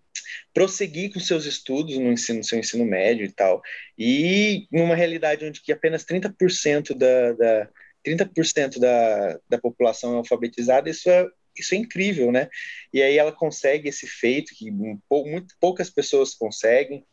prosseguir 0.53 1.13
com 1.13 1.21
seus 1.21 1.45
estudos 1.45 1.97
no 1.97 2.11
ensino, 2.11 2.43
seu 2.43 2.59
ensino 2.59 2.85
médio 2.85 3.25
e 3.25 3.31
tal. 3.31 3.63
E 3.97 4.67
numa 4.73 4.97
realidade 4.97 5.45
onde 5.45 5.63
que 5.63 5.73
apenas 5.73 6.05
30% 6.05 6.93
da, 6.97 7.33
da 7.35 7.69
30% 8.07 8.79
da, 8.79 9.39
da 9.49 9.59
população 9.59 10.15
é 10.15 10.17
alfabetizada, 10.17 10.89
isso 10.89 11.09
é, 11.09 11.27
isso 11.57 11.75
é 11.75 11.79
incrível, 11.79 12.33
né? 12.33 12.49
E 12.93 13.03
aí 13.03 13.19
ela 13.19 13.33
consegue 13.33 13.89
esse 13.89 14.07
feito 14.07 14.55
que 14.55 14.71
muito 14.71 15.55
poucas 15.61 15.91
pessoas 15.91 16.35
conseguem, 16.35 17.05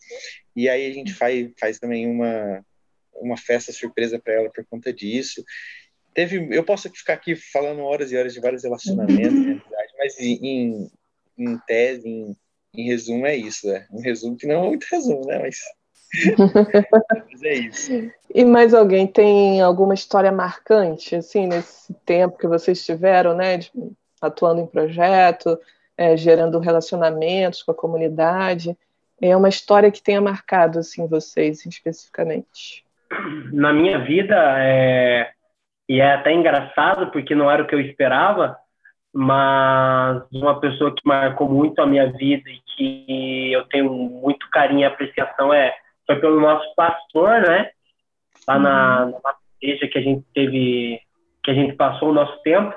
e 0.55 0.69
aí 0.69 0.89
a 0.89 0.93
gente 0.93 1.13
faz, 1.13 1.49
faz 1.59 1.79
também 1.79 2.07
uma, 2.07 2.65
uma 3.13 3.37
festa 3.37 3.71
surpresa 3.71 4.19
para 4.19 4.33
ela 4.33 4.49
por 4.49 4.65
conta 4.65 4.93
disso. 4.93 5.43
Teve, 6.13 6.47
eu 6.51 6.63
posso 6.63 6.89
ficar 6.89 7.13
aqui 7.13 7.35
falando 7.35 7.81
horas 7.81 8.11
e 8.11 8.17
horas 8.17 8.33
de 8.33 8.39
vários 8.39 8.63
relacionamentos, 8.63 9.45
né, 9.45 9.61
mas 9.97 10.19
em, 10.19 10.89
em 11.37 11.57
tese, 11.67 12.07
em, 12.07 12.35
em 12.73 12.85
resumo, 12.85 13.25
é 13.25 13.35
isso. 13.35 13.69
É 13.69 13.87
um 13.91 14.01
resumo 14.01 14.37
que 14.37 14.47
não 14.47 14.65
é 14.65 14.67
muito 14.67 14.87
resumo, 14.89 15.25
né? 15.25 15.39
Mas 15.39 15.59
mas 17.31 17.43
é 17.43 17.53
isso. 17.53 18.11
E 18.33 18.45
mais 18.45 18.73
alguém 18.73 19.07
tem 19.07 19.61
alguma 19.61 19.93
história 19.93 20.31
marcante, 20.31 21.15
assim, 21.15 21.47
nesse 21.47 21.93
tempo 22.05 22.37
que 22.37 22.47
vocês 22.47 22.85
tiveram, 22.85 23.35
né, 23.35 23.57
de, 23.57 23.71
atuando 24.21 24.61
em 24.61 24.67
projeto, 24.67 25.57
é, 25.97 26.15
gerando 26.15 26.59
relacionamentos 26.59 27.63
com 27.63 27.71
a 27.71 27.75
comunidade? 27.75 28.77
É 29.21 29.35
uma 29.35 29.49
história 29.49 29.91
que 29.91 30.01
tenha 30.01 30.21
marcado, 30.21 30.79
assim, 30.79 31.07
vocês 31.07 31.65
especificamente? 31.65 32.85
Na 33.51 33.73
minha 33.73 33.99
vida, 33.99 34.35
é... 34.59 35.31
e 35.89 35.99
é 35.99 36.13
até 36.13 36.33
engraçado, 36.33 37.11
porque 37.11 37.33
não 37.33 37.49
era 37.49 37.63
o 37.63 37.67
que 37.67 37.73
eu 37.73 37.81
esperava, 37.81 38.57
mas 39.13 40.23
uma 40.31 40.59
pessoa 40.59 40.93
que 40.93 41.01
marcou 41.03 41.49
muito 41.49 41.81
a 41.81 41.87
minha 41.87 42.11
vida 42.11 42.49
e 42.49 42.61
que 42.75 43.51
eu 43.51 43.65
tenho 43.65 43.91
muito 43.91 44.47
carinho 44.51 44.81
e 44.81 44.85
apreciação 44.85 45.51
é 45.51 45.75
foi 46.07 46.15
pelo 46.15 46.39
nosso 46.39 46.65
pastor, 46.75 47.41
né? 47.41 47.69
Lá 48.47 48.55
uhum. 48.55 48.61
na, 48.63 49.05
na 49.05 49.35
igreja 49.61 49.87
que 49.87 49.99
a 49.99 50.01
gente 50.01 50.25
teve, 50.33 50.99
que 51.43 51.51
a 51.51 51.53
gente 51.53 51.75
passou 51.75 52.09
o 52.09 52.13
nosso 52.13 52.41
tempo. 52.41 52.73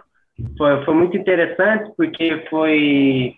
Foi, 0.59 0.85
foi 0.85 0.95
muito 0.95 1.16
interessante 1.16 1.90
porque 1.97 2.45
foi 2.51 3.35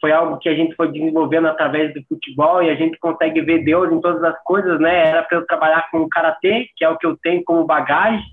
foi 0.00 0.12
algo 0.12 0.38
que 0.38 0.48
a 0.48 0.54
gente 0.54 0.76
foi 0.76 0.92
desenvolvendo 0.92 1.48
através 1.48 1.92
do 1.92 2.00
futebol 2.04 2.62
e 2.62 2.70
a 2.70 2.76
gente 2.76 2.96
consegue 2.98 3.40
ver 3.40 3.64
Deus 3.64 3.90
em 3.92 4.00
todas 4.00 4.22
as 4.22 4.40
coisas, 4.44 4.78
né? 4.78 5.08
Era 5.08 5.24
para 5.24 5.38
eu 5.38 5.46
trabalhar 5.46 5.88
com 5.90 5.98
o 5.98 6.08
karatê, 6.08 6.68
que 6.76 6.84
é 6.84 6.88
o 6.88 6.96
que 6.96 7.04
eu 7.04 7.16
tenho 7.20 7.42
como 7.44 7.64
bagagem, 7.64 8.24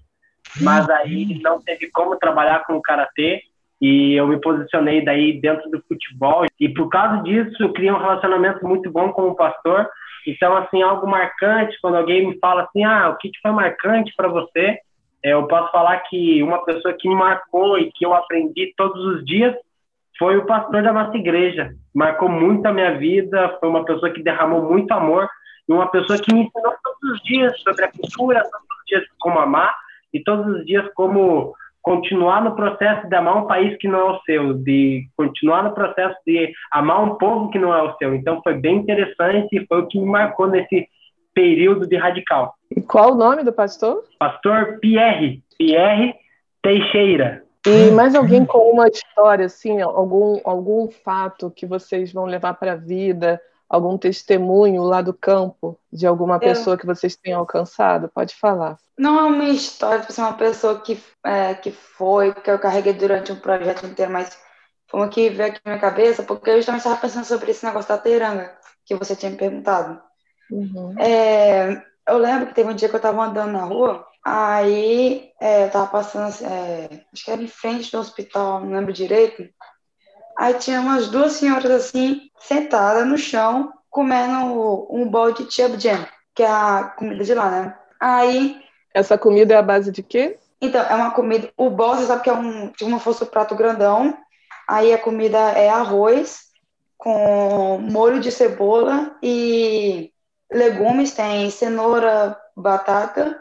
mas 0.62 0.88
aí 0.89 1.39
não 1.41 1.60
teve 1.60 1.89
como 1.89 2.18
trabalhar 2.18 2.63
com 2.65 2.76
o 2.76 2.82
karatê 2.82 3.41
e 3.82 4.14
eu 4.14 4.28
me 4.28 4.40
posicionei 4.40 5.04
daí 5.04 5.40
dentro 5.40 5.70
do 5.70 5.82
futebol 5.88 6.46
e 6.60 6.70
por 6.70 6.90
causa 6.90 7.22
disso 7.24 7.56
eu 7.62 7.74
criei 7.74 7.92
um 7.92 8.00
relacionamento 8.00 8.66
muito 8.66 8.90
bom 8.90 9.12
com 9.12 9.30
o 9.30 9.36
pastor 9.36 9.90
então, 10.28 10.58
assim, 10.58 10.82
algo 10.82 11.08
marcante, 11.08 11.78
quando 11.82 11.98
alguém 11.98 12.28
me 12.28 12.38
fala 12.40 12.64
assim, 12.64 12.84
ah, 12.84 13.10
o 13.10 13.18
que 13.18 13.30
foi 13.42 13.52
marcante 13.52 14.12
para 14.18 14.28
você? 14.28 14.80
É, 15.24 15.34
eu 15.34 15.48
posso 15.48 15.72
falar 15.72 15.98
que 16.00 16.42
uma 16.42 16.64
pessoa 16.66 16.96
que 16.98 17.08
me 17.08 17.16
marcou 17.16 17.78
e 17.78 17.92
que 17.92 18.06
eu 18.06 18.14
aprendi 18.14 18.74
todos 18.76 19.04
os 19.06 19.26
dias 19.26 19.56
foi 20.18 20.38
o 20.38 20.46
pastor 20.46 20.82
da 20.82 20.92
nossa 20.92 21.16
igreja. 21.18 21.74
Marcou 21.94 22.30
muito 22.30 22.66
a 22.66 22.74
minha 22.74 22.98
vida, 22.98 23.56
foi 23.60 23.70
uma 23.70 23.86
pessoa 23.86 24.12
que 24.12 24.24
derramou 24.24 24.64
muito 24.64 24.92
amor 24.92 25.28
e 25.68 25.74
uma 25.74 25.88
pessoa 25.88 26.18
que 26.20 26.34
me 26.34 26.42
ensinou 26.42 26.74
todos 26.84 27.12
os 27.12 27.24
dias 27.24 27.60
sobre 27.62 27.86
a 27.86 27.92
cultura, 27.92 28.42
todos 28.42 28.68
os 28.80 28.86
dias 28.88 29.04
como 29.20 29.40
amar 29.40 29.76
e 30.14 30.24
todos 30.24 30.46
os 30.56 30.66
dias 30.66 30.88
como 30.96 31.54
continuar 31.86 32.43
no 32.43 32.56
processo 32.56 33.08
de 33.08 33.15
amar 33.15 33.38
um 33.38 33.45
país 33.45 33.78
que 33.78 33.88
não 33.88 34.00
é 34.00 34.12
o 34.13 34.19
seu, 34.21 34.54
de 34.56 35.08
continuar 35.15 35.63
no 35.63 35.71
processo 35.71 36.17
de 36.26 36.52
amar 36.71 37.04
um 37.04 37.15
povo 37.15 37.52
que 37.52 37.60
não 37.60 37.71
é 37.71 37.84
o 37.84 37.95
seu. 37.98 38.15
Então 38.15 38.41
foi 38.41 38.56
bem 38.56 38.78
interessante 38.78 39.56
e 39.56 39.65
foi 39.67 39.82
o 39.82 39.88
que 39.88 40.00
me 40.00 40.08
marcou 40.08 40.48
nesse 40.48 40.88
período 41.32 41.86
de 41.86 41.95
radical. 41.95 42.56
E 42.76 42.82
qual 42.82 43.12
o 43.12 43.15
nome 43.15 43.43
do 43.43 43.54
pastor? 43.54 44.04
Pastor 44.17 44.80
Pierre, 44.80 45.43
Pierre 45.60 46.15
Teixeira. 46.63 47.43
E 47.67 47.91
mais 47.91 48.15
alguém 48.15 48.45
com 48.45 48.71
uma 48.71 48.88
história, 48.88 49.45
assim, 49.45 49.80
algum, 49.80 50.39
algum 50.43 50.88
fato 50.88 51.52
que 51.52 51.67
vocês 51.67 52.12
vão 52.12 52.26
levar 52.26 52.56
para 52.56 52.74
a 52.74 52.78
vida, 52.78 53.39
algum 53.76 53.98
testemunho 53.98 54.84
lá 54.84 55.02
do 55.02 55.14
campo 55.14 55.80
de 55.92 56.08
alguma 56.08 56.40
pessoa 56.40 56.78
que 56.78 56.86
vocês 56.86 57.16
tenham 57.16 57.40
alcançado? 57.40 58.10
Pode 58.10 58.34
falar. 58.36 58.78
Não 58.98 59.20
é 59.20 59.24
uma 59.24 59.50
história 59.50 60.00
de 60.00 60.08
tipo 60.08 60.22
uma 60.22 60.34
pessoa 60.34 60.80
que, 60.80 61.02
é, 61.24 61.54
que 61.54 61.72
foi, 61.72 62.34
que 62.34 62.50
eu 62.50 62.58
carreguei 62.58 62.94
durante 62.94 63.32
um 63.32 63.40
projeto 63.40 63.86
inteiro, 63.86 64.12
mas 64.12 64.38
foi 64.88 65.02
uma 65.02 65.10
que 65.10 65.30
veio 65.30 65.50
aqui 65.50 65.60
na 65.66 65.72
minha 65.72 65.82
cabeça, 65.82 66.24
porque 66.24 66.50
eu 66.50 66.64
também 66.64 66.78
estava 66.78 66.96
pensando 66.96 67.26
sobre 67.26 67.52
esse 67.52 67.66
negócio 67.66 67.90
da 67.90 67.98
teiranga, 67.98 68.56
que 68.86 68.96
você 68.96 69.16
tinha 69.16 69.32
me 69.32 69.38
perguntado. 69.38 70.02
Uhum. 70.50 70.96
É, 70.98 71.84
eu 72.08 72.18
lembro 72.18 72.48
que 72.48 72.54
teve 72.54 72.70
um 72.70 72.76
dia 72.76 72.88
que 72.88 72.96
eu 72.96 72.98
estava 73.00 73.26
andando 73.26 73.52
na 73.52 73.66
rua, 73.66 74.08
aí 74.24 75.32
é, 75.42 75.64
eu 75.64 75.68
estava 75.68 75.88
passando, 75.88 76.34
é, 76.46 77.02
acho 77.14 77.26
que 77.26 77.32
era 77.32 77.42
em 77.42 77.48
frente 77.48 77.92
do 77.92 78.00
hospital, 78.00 78.62
não 78.62 78.72
lembro 78.72 78.94
direito, 78.94 79.44
Aí 80.38 80.54
tinha 80.56 80.82
umas 80.82 81.08
duas 81.08 81.34
senhoras 81.34 81.71
assim, 81.71 82.30
sentadas 82.39 83.08
no 83.08 83.17
chão, 83.17 83.71
comendo 83.89 84.88
um 84.89 85.08
bol 85.08 85.32
de 85.32 85.50
chub 85.50 85.80
jam, 85.80 86.06
que 86.34 86.43
é 86.43 86.48
a 86.48 86.93
comida 86.98 87.24
de 87.24 87.34
lá, 87.34 87.50
né? 87.50 87.78
Aí. 88.00 88.62
Essa 88.93 89.17
comida 89.17 89.54
é 89.54 89.58
a 89.58 89.62
base 89.62 89.91
de 89.91 90.04
quê? 90.04 90.38
Então, 90.62 90.82
é 90.82 90.95
uma 90.95 91.12
comida. 91.12 91.50
O 91.58 91.69
bol, 91.69 91.95
você 91.95 92.06
sabe 92.06 92.24
que 92.24 92.30
é 92.30 92.34
um. 92.34 92.69
Tipo, 92.69 92.89
uma 92.89 93.00
fosse 93.00 93.24
um 93.24 93.28
prato 93.28 93.56
grandão. 93.56 94.17
Aí 94.67 94.93
a 94.93 94.98
comida 94.98 95.38
é 95.38 95.69
arroz 95.69 96.39
com 96.98 97.78
molho 97.80 98.19
de 98.19 98.32
cebola 98.32 99.15
e 99.21 100.12
legumes. 100.52 101.12
Tem 101.12 101.50
cenoura, 101.50 102.38
batata, 102.56 103.39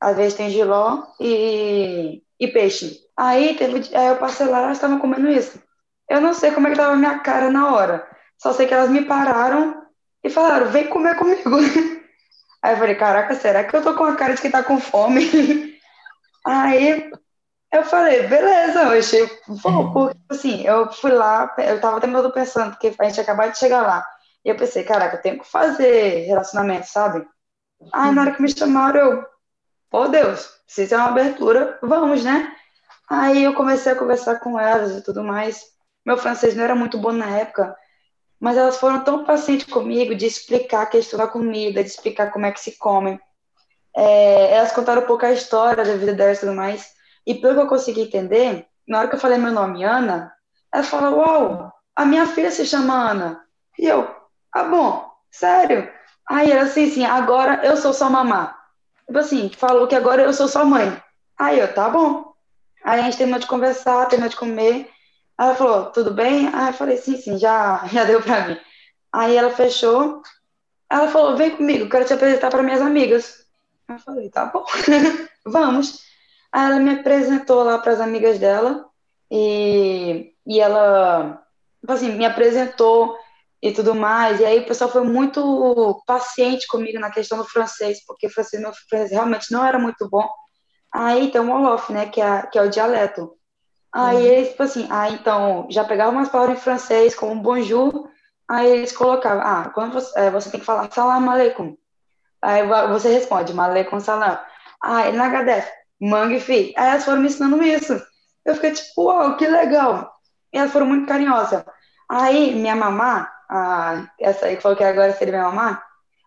às 0.00 0.16
vezes 0.16 0.34
tem 0.34 0.50
giló 0.50 1.02
e, 1.18 2.22
e 2.38 2.48
peixe. 2.48 3.00
Aí, 3.16 3.56
teve, 3.56 3.96
aí 3.96 4.08
eu 4.08 4.16
passei 4.16 4.46
lá, 4.46 4.62
elas 4.62 4.76
estavam 4.76 4.98
comendo 4.98 5.28
isso. 5.28 5.60
Eu 6.10 6.20
não 6.20 6.34
sei 6.34 6.50
como 6.50 6.66
é 6.66 6.70
que 6.72 6.76
tava 6.76 6.94
a 6.94 6.96
minha 6.96 7.20
cara 7.20 7.52
na 7.52 7.72
hora. 7.72 8.04
Só 8.36 8.52
sei 8.52 8.66
que 8.66 8.74
elas 8.74 8.90
me 8.90 9.04
pararam 9.04 9.86
e 10.24 10.28
falaram, 10.28 10.66
vem 10.66 10.88
comer 10.88 11.16
comigo. 11.16 11.50
Aí 12.60 12.74
eu 12.74 12.78
falei, 12.78 12.96
caraca, 12.96 13.32
será 13.36 13.62
que 13.62 13.74
eu 13.76 13.82
tô 13.82 13.94
com 13.94 14.04
a 14.04 14.16
cara 14.16 14.34
de 14.34 14.42
que 14.42 14.50
tá 14.50 14.60
com 14.60 14.80
fome? 14.80 15.78
Aí 16.44 17.08
eu 17.72 17.84
falei, 17.84 18.26
beleza, 18.26 18.88
hoje 18.88 19.16
vou, 19.46 19.92
porque 19.92 20.18
assim, 20.28 20.66
eu 20.66 20.92
fui 20.92 21.12
lá, 21.12 21.54
eu 21.58 21.80
tava 21.80 21.98
até 21.98 22.08
mesmo 22.08 22.32
pensando, 22.32 22.72
porque 22.72 22.92
a 22.98 23.04
gente 23.04 23.20
acabou 23.20 23.48
de 23.48 23.56
chegar 23.56 23.82
lá. 23.82 24.04
E 24.44 24.48
eu 24.48 24.56
pensei, 24.56 24.82
caraca, 24.82 25.16
eu 25.16 25.22
tenho 25.22 25.38
que 25.38 25.46
fazer 25.46 26.26
relacionamento, 26.26 26.88
sabe? 26.88 27.24
Aí 27.92 28.12
na 28.12 28.22
hora 28.22 28.32
que 28.32 28.42
me 28.42 28.50
chamaram, 28.50 29.00
eu, 29.00 29.24
oh 29.92 30.08
Deus, 30.08 30.50
se 30.66 30.88
tem 30.88 30.98
uma 30.98 31.08
abertura, 31.08 31.78
vamos, 31.80 32.24
né? 32.24 32.52
Aí 33.08 33.44
eu 33.44 33.54
comecei 33.54 33.92
a 33.92 33.96
conversar 33.96 34.40
com 34.40 34.58
elas 34.58 34.96
e 34.96 35.04
tudo 35.04 35.22
mais. 35.22 35.70
Meu 36.10 36.18
francês 36.18 36.56
não 36.56 36.64
era 36.64 36.74
muito 36.74 36.98
bom 36.98 37.12
na 37.12 37.38
época. 37.38 37.72
mas 38.40 38.56
elas 38.56 38.78
foram 38.78 39.04
tão 39.04 39.24
pacientes 39.24 39.66
comigo 39.66 40.12
de 40.12 40.26
explicar 40.26 40.82
a 40.82 40.86
questão 40.86 41.16
da 41.16 41.28
comida, 41.28 41.84
de 41.84 41.88
explicar 41.88 42.32
como 42.32 42.46
é 42.46 42.50
que 42.50 42.58
se 42.58 42.76
come. 42.78 43.20
É, 43.94 44.56
elas 44.56 44.72
contaram 44.72 45.02
um 45.02 45.06
pouco 45.06 45.24
a 45.24 45.32
história 45.32 45.84
da 45.84 45.94
vida 45.94 46.12
delas 46.12 46.38
e 46.38 46.40
tudo 46.40 46.54
mais. 46.54 46.90
E 47.24 47.36
pelo 47.36 47.54
que 47.54 47.60
eu 47.60 47.68
consegui 47.68 48.00
entender, 48.00 48.66
na 48.88 48.98
hora 48.98 49.08
que 49.08 49.14
eu 49.14 49.20
falei 49.20 49.38
meu 49.38 49.52
nome, 49.52 49.84
Ana, 49.84 50.32
ela 50.74 50.82
falou: 50.82 51.20
Uau, 51.20 51.72
a 51.94 52.04
minha 52.04 52.26
filha 52.26 52.50
se 52.50 52.66
chama 52.66 53.10
Ana. 53.12 53.40
E 53.78 53.86
eu, 53.86 54.12
ah, 54.52 54.64
bom, 54.64 55.08
sério? 55.30 55.88
Aí 56.28 56.50
ela 56.50 56.62
assim, 56.62 56.90
assim, 56.90 57.04
agora 57.04 57.60
eu 57.64 57.76
sou 57.76 57.92
sua 57.92 58.10
mamá. 58.10 58.58
Tipo 59.06 59.18
assim, 59.20 59.48
falou 59.50 59.86
que 59.86 59.94
agora 59.94 60.22
eu 60.22 60.32
sou 60.32 60.48
sua 60.48 60.64
mãe. 60.64 61.00
Aí 61.38 61.60
eu, 61.60 61.72
tá 61.72 61.88
bom. 61.88 62.32
Aí 62.82 62.98
a 62.98 63.02
gente 63.04 63.16
terminou 63.16 63.38
de 63.38 63.46
conversar, 63.46 64.08
terminou 64.08 64.28
de 64.30 64.36
comer. 64.36 64.90
Aí 65.40 65.46
ela 65.46 65.56
falou, 65.56 65.86
tudo 65.86 66.12
bem? 66.12 66.48
Aí 66.54 66.68
eu 66.68 66.74
falei, 66.74 66.98
sim, 66.98 67.16
sim, 67.16 67.38
já, 67.38 67.86
já 67.88 68.04
deu 68.04 68.20
pra 68.20 68.46
mim. 68.46 68.60
Aí 69.10 69.34
ela 69.34 69.50
fechou. 69.50 70.20
Ela 70.90 71.08
falou, 71.08 71.34
vem 71.34 71.56
comigo, 71.56 71.88
quero 71.88 72.04
te 72.04 72.12
apresentar 72.12 72.50
para 72.50 72.62
minhas 72.62 72.82
amigas. 72.82 73.46
Eu 73.88 73.98
falei, 74.00 74.28
tá 74.28 74.44
bom, 74.44 74.66
vamos. 75.46 76.00
Aí 76.52 76.66
ela 76.66 76.78
me 76.78 76.90
apresentou 77.00 77.62
lá 77.62 77.78
para 77.78 77.92
as 77.92 78.00
amigas 78.00 78.38
dela 78.38 78.84
e, 79.30 80.34
e 80.46 80.60
ela, 80.60 81.42
tipo 81.80 81.90
assim, 81.90 82.12
me 82.12 82.26
apresentou 82.26 83.16
e 83.62 83.72
tudo 83.72 83.94
mais. 83.94 84.40
E 84.40 84.44
aí 84.44 84.58
o 84.60 84.66
pessoal 84.66 84.90
foi 84.90 85.04
muito 85.04 86.02
paciente 86.06 86.66
comigo 86.66 87.00
na 87.00 87.10
questão 87.10 87.38
do 87.38 87.44
francês, 87.44 88.04
porque 88.04 88.26
o 88.26 88.30
francês, 88.30 88.60
meu 88.60 88.72
francês 88.90 89.12
realmente 89.12 89.50
não 89.52 89.64
era 89.64 89.78
muito 89.78 90.06
bom. 90.06 90.28
Aí 90.92 91.30
tem 91.30 91.40
o 91.40 91.48
Wolof, 91.48 91.90
né, 91.90 92.10
que 92.10 92.20
é, 92.20 92.42
que 92.48 92.58
é 92.58 92.62
o 92.62 92.68
dialeto. 92.68 93.39
Aí 93.92 94.16
uhum. 94.16 94.22
eles, 94.22 94.48
tipo 94.50 94.62
assim, 94.62 94.86
aí 94.90 95.14
então, 95.14 95.66
já 95.68 95.84
pegavam 95.84 96.14
umas 96.14 96.28
palavras 96.28 96.58
em 96.58 96.62
francês, 96.62 97.14
como 97.14 97.42
bonjour, 97.42 98.08
aí 98.48 98.70
eles 98.70 98.92
colocavam, 98.92 99.42
ah, 99.42 99.70
quando 99.74 99.94
você, 99.94 100.18
é, 100.18 100.30
você 100.30 100.50
tem 100.50 100.60
que 100.60 100.66
falar 100.66 100.90
salam 100.92 101.28
aleikum. 101.28 101.76
Aí 102.42 102.66
você 102.88 103.12
responde, 103.12 103.58
aleikum 103.58 104.00
salam. 104.00 104.38
Aí, 104.82 105.12
nagadef, 105.12 105.68
fi. 106.40 106.72
Aí 106.76 106.90
elas 106.90 107.04
foram 107.04 107.20
me 107.20 107.26
ensinando 107.26 107.62
isso. 107.62 108.00
Eu 108.44 108.54
fiquei 108.54 108.72
tipo, 108.72 109.04
uau, 109.04 109.36
que 109.36 109.46
legal. 109.46 110.10
E 110.52 110.58
elas 110.58 110.72
foram 110.72 110.86
muito 110.86 111.06
carinhosas. 111.06 111.64
Aí, 112.08 112.54
minha 112.54 112.74
mamá, 112.74 113.30
a, 113.48 114.06
essa 114.18 114.46
aí 114.46 114.56
que 114.56 114.62
falou 114.62 114.76
que 114.76 114.84
agora 114.84 115.12
seria 115.12 115.34
minha 115.34 115.48
mamá, 115.48 115.82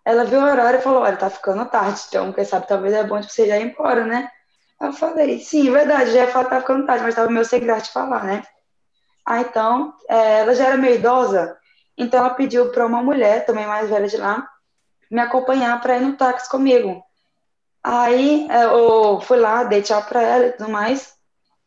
ela 0.05 0.25
viu 0.25 0.39
o 0.39 0.43
horário 0.43 0.79
e 0.79 0.83
falou, 0.83 1.01
olha, 1.01 1.17
tá 1.17 1.29
ficando 1.29 1.65
tarde, 1.65 2.01
então, 2.07 2.31
quem 2.33 2.43
sabe, 2.43 2.67
talvez 2.67 2.93
é 2.93 3.03
bom 3.03 3.19
de 3.19 3.31
você 3.31 3.47
já 3.47 3.57
ir 3.57 3.67
embora, 3.67 4.05
né? 4.05 4.29
Eu 4.81 4.93
falei, 4.93 5.39
sim, 5.39 5.71
verdade, 5.71 6.11
já 6.11 6.27
tá 6.27 6.59
ficando 6.59 6.85
tarde, 6.85 7.03
mas 7.03 7.15
tava 7.15 7.29
meu 7.29 7.45
segredo 7.45 7.81
de 7.81 7.91
falar, 7.91 8.23
né? 8.25 8.43
Ah, 9.25 9.41
então, 9.41 9.93
é, 10.09 10.39
ela 10.41 10.53
já 10.53 10.67
era 10.67 10.77
meio 10.77 10.95
idosa, 10.95 11.57
então 11.97 12.19
ela 12.19 12.31
pediu 12.31 12.69
para 12.71 12.85
uma 12.85 13.01
mulher, 13.01 13.45
também 13.45 13.65
mais 13.65 13.89
velha 13.89 14.07
de 14.07 14.17
lá, 14.17 14.45
me 15.09 15.21
acompanhar 15.21 15.79
para 15.81 15.97
ir 15.97 16.01
no 16.01 16.17
táxi 16.17 16.49
comigo. 16.49 17.03
Aí 17.83 18.47
é, 18.49 18.65
eu 18.65 19.21
fui 19.21 19.37
lá, 19.37 19.63
dei 19.63 19.81
tchau 19.81 20.03
para 20.03 20.21
ela 20.21 20.47
e 20.47 20.51
tudo 20.53 20.69
mais. 20.69 21.15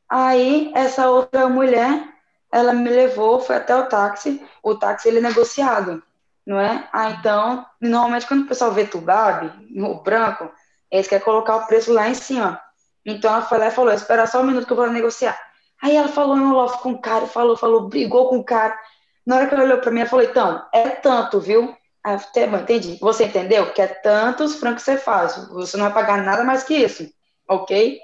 Aí 0.08 0.72
essa 0.74 1.08
outra 1.08 1.48
mulher 1.48 2.08
ela 2.52 2.72
me 2.72 2.88
levou, 2.88 3.40
foi 3.40 3.56
até 3.56 3.74
o 3.76 3.86
táxi, 3.88 4.44
o 4.62 4.74
táxi 4.74 5.08
ele 5.08 5.18
é 5.18 5.20
negociado, 5.20 6.02
não 6.46 6.60
é? 6.60 6.88
Ah, 6.92 7.10
então, 7.10 7.66
normalmente 7.80 8.26
quando 8.26 8.44
o 8.44 8.46
pessoal 8.48 8.72
vê 8.72 8.86
Tubabe, 8.86 9.52
no 9.70 10.02
branco, 10.02 10.50
eles 10.90 11.08
querem 11.08 11.24
colocar 11.24 11.56
o 11.56 11.66
preço 11.66 11.92
lá 11.92 12.08
em 12.08 12.14
cima. 12.14 12.60
Então 13.06 13.32
ela 13.32 13.70
falou, 13.70 13.92
espera 13.92 14.26
só 14.26 14.40
um 14.40 14.44
minuto 14.44 14.66
que 14.66 14.72
eu 14.72 14.76
vou 14.76 14.90
negociar. 14.90 15.38
Aí 15.80 15.94
ela 15.96 16.08
falou 16.08 16.36
no 16.36 16.52
loft 16.52 16.80
com 16.80 16.92
o 16.92 17.00
cara, 17.00 17.26
falou, 17.26 17.56
falou, 17.56 17.88
brigou 17.88 18.28
com 18.28 18.38
o 18.38 18.44
cara. 18.44 18.76
Na 19.24 19.36
hora 19.36 19.46
que 19.46 19.54
ela 19.54 19.64
olhou 19.64 19.78
para 19.78 19.90
mim, 19.90 20.00
ela 20.00 20.08
falou, 20.08 20.24
então, 20.24 20.66
é 20.72 20.90
tanto, 20.90 21.40
viu? 21.40 21.76
Aí 22.04 22.14
eu 22.14 22.18
falei, 22.18 22.48
bom, 22.48 22.56
entendi. 22.58 22.98
Você 23.00 23.24
entendeu? 23.24 23.72
Que 23.72 23.82
é 23.82 23.86
tantos 23.86 24.56
francos 24.56 24.84
que 24.84 24.90
você 24.90 24.96
faz. 24.96 25.48
Você 25.48 25.76
não 25.76 25.84
vai 25.84 25.94
pagar 25.94 26.22
nada 26.22 26.44
mais 26.44 26.64
que 26.64 26.74
isso, 26.74 27.08
ok? 27.48 28.00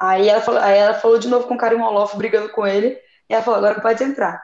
Aí 0.00 0.28
ela 0.28 0.40
falou, 0.40 0.60
aí 0.60 0.78
ela 0.78 0.94
falou 0.94 1.18
de 1.18 1.28
novo 1.28 1.46
com 1.46 1.54
o 1.54 1.58
cara 1.58 1.74
em 1.74 1.80
Olof, 1.80 2.16
brigando 2.16 2.50
com 2.50 2.66
ele. 2.66 2.98
E 3.28 3.34
ela 3.34 3.42
falou, 3.42 3.58
agora 3.58 3.80
pode 3.80 4.04
entrar. 4.04 4.40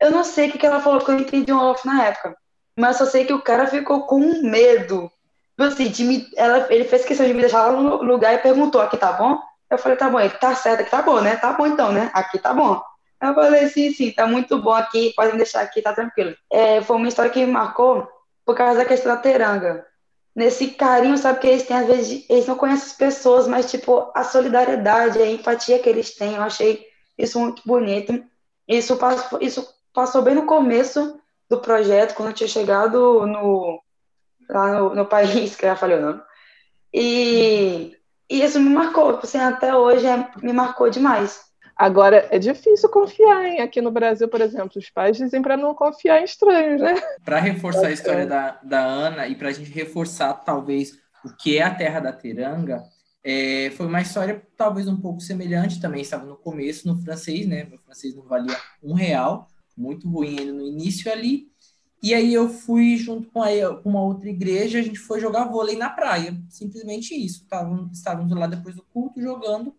Eu 0.00 0.10
não 0.10 0.24
sei 0.24 0.48
o 0.48 0.52
que, 0.52 0.66
ela 0.66 0.80
falou, 0.80 0.98
porque 0.98 1.12
eu 1.12 1.20
entendi 1.20 1.52
um 1.52 1.62
off 1.62 1.86
na 1.86 2.06
época. 2.06 2.36
Mas 2.76 2.96
só 2.96 3.06
sei 3.06 3.24
que 3.24 3.32
o 3.32 3.42
cara 3.42 3.66
ficou 3.66 4.06
com 4.06 4.18
medo. 4.42 5.11
Tipo 5.52 5.64
assim, 5.64 5.88
de 5.88 6.04
me, 6.04 6.28
ela, 6.36 6.66
ele 6.70 6.84
fez 6.84 7.04
questão 7.04 7.26
de 7.26 7.34
me 7.34 7.40
deixar 7.40 7.66
lá 7.66 7.72
no 7.72 8.02
lugar 8.02 8.34
e 8.34 8.38
perguntou, 8.38 8.80
aqui 8.80 8.96
tá 8.96 9.12
bom? 9.12 9.38
Eu 9.70 9.78
falei, 9.78 9.96
tá 9.96 10.08
bom. 10.08 10.20
Ele, 10.20 10.30
tá 10.30 10.54
certo, 10.54 10.80
aqui 10.80 10.90
tá 10.90 11.02
bom, 11.02 11.20
né? 11.20 11.36
Tá 11.36 11.52
bom 11.52 11.66
então, 11.66 11.92
né? 11.92 12.10
Aqui 12.12 12.38
tá 12.38 12.52
bom. 12.52 12.80
Eu 13.22 13.34
falei, 13.34 13.68
sim, 13.68 13.92
sim, 13.92 14.10
tá 14.10 14.26
muito 14.26 14.58
bom 14.60 14.72
aqui, 14.72 15.12
pode 15.14 15.32
me 15.32 15.38
deixar 15.38 15.60
aqui, 15.60 15.80
tá 15.80 15.92
tranquilo. 15.92 16.34
É, 16.50 16.82
foi 16.82 16.96
uma 16.96 17.06
história 17.06 17.30
que 17.30 17.44
me 17.44 17.52
marcou 17.52 18.08
por 18.44 18.56
causa 18.56 18.78
da 18.78 18.84
questão 18.84 19.14
da 19.14 19.20
teranga. 19.20 19.86
Nesse 20.34 20.68
carinho, 20.68 21.16
sabe, 21.16 21.38
que 21.38 21.46
eles 21.46 21.62
têm, 21.62 21.76
às 21.76 21.86
vezes, 21.86 22.26
eles 22.28 22.46
não 22.46 22.56
conhecem 22.56 22.86
as 22.86 22.92
pessoas, 22.94 23.46
mas, 23.46 23.70
tipo, 23.70 24.10
a 24.14 24.24
solidariedade, 24.24 25.20
a 25.20 25.30
empatia 25.30 25.78
que 25.78 25.88
eles 25.88 26.14
têm, 26.14 26.34
eu 26.34 26.42
achei 26.42 26.84
isso 27.16 27.38
muito 27.38 27.62
bonito. 27.64 28.24
Isso 28.66 28.96
passou, 28.96 29.38
isso 29.40 29.68
passou 29.92 30.22
bem 30.22 30.34
no 30.34 30.46
começo 30.46 31.20
do 31.48 31.60
projeto, 31.60 32.14
quando 32.14 32.30
eu 32.30 32.34
tinha 32.34 32.48
chegado 32.48 33.26
no, 33.26 33.80
lá 34.52 34.80
no, 34.80 34.94
no 34.94 35.06
país, 35.06 35.56
que 35.56 35.64
eu 35.64 35.70
já 35.70 35.76
falei 35.76 35.98
o 35.98 36.02
nome. 36.02 36.20
E, 36.92 37.96
e 38.30 38.42
isso 38.42 38.60
me 38.60 38.70
marcou, 38.70 39.18
assim, 39.22 39.38
até 39.38 39.74
hoje 39.74 40.06
é, 40.06 40.28
me 40.42 40.52
marcou 40.52 40.90
demais. 40.90 41.40
Agora, 41.76 42.28
é 42.30 42.38
difícil 42.38 42.88
confiar, 42.90 43.44
hein? 43.44 43.60
Aqui 43.60 43.80
no 43.80 43.90
Brasil, 43.90 44.28
por 44.28 44.40
exemplo, 44.40 44.72
os 44.76 44.90
pais 44.90 45.16
dizem 45.16 45.40
para 45.40 45.56
não 45.56 45.74
confiar 45.74 46.20
em 46.20 46.24
estranhos, 46.24 46.80
né? 46.80 46.94
Para 47.24 47.40
reforçar 47.40 47.86
a 47.86 47.92
história 47.92 48.26
da, 48.26 48.60
da 48.62 48.84
Ana 48.84 49.26
e 49.26 49.34
para 49.34 49.48
a 49.48 49.52
gente 49.52 49.70
reforçar, 49.70 50.34
talvez, 50.34 50.92
o 51.24 51.34
que 51.34 51.58
é 51.58 51.62
a 51.62 51.74
Terra 51.74 52.00
da 52.00 52.12
Teranga, 52.12 52.82
é, 53.24 53.70
foi 53.76 53.86
uma 53.86 54.00
história 54.00 54.42
talvez 54.56 54.88
um 54.88 55.00
pouco 55.00 55.20
semelhante, 55.20 55.80
também 55.80 56.02
estava 56.02 56.26
no 56.26 56.36
começo, 56.36 56.86
no 56.86 57.00
francês, 57.00 57.46
né? 57.46 57.64
Meu 57.64 57.78
francês 57.78 58.14
não 58.14 58.24
valia 58.24 58.56
um 58.82 58.94
real, 58.94 59.48
muito 59.76 60.08
ruim 60.08 60.38
ainda 60.38 60.52
no 60.52 60.62
início 60.62 61.10
ali. 61.10 61.51
E 62.02 62.12
aí 62.12 62.34
eu 62.34 62.48
fui 62.48 62.96
junto 62.96 63.30
com, 63.30 63.40
uma 63.84 64.02
outra 64.02 64.28
igreja, 64.28 64.80
a 64.80 64.82
gente 64.82 64.98
foi 64.98 65.20
jogar 65.20 65.44
vôlei 65.44 65.76
na 65.76 65.88
praia, 65.88 66.36
simplesmente 66.48 67.14
isso. 67.14 67.42
Estávamos, 67.44 67.96
estávamos 67.96 68.36
lá 68.36 68.48
depois 68.48 68.74
do 68.74 68.82
culto 68.82 69.22
jogando. 69.22 69.74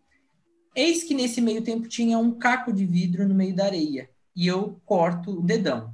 Eis 0.74 1.04
que 1.04 1.14
nesse 1.14 1.42
meio 1.42 1.62
tempo 1.62 1.88
tinha 1.88 2.18
um 2.18 2.32
caco 2.32 2.72
de 2.72 2.86
vidro 2.86 3.28
no 3.28 3.36
meio 3.36 3.54
da 3.54 3.66
areia. 3.66 4.10
E 4.34 4.48
eu 4.48 4.80
corto 4.86 5.40
o 5.40 5.44
dedão. 5.44 5.94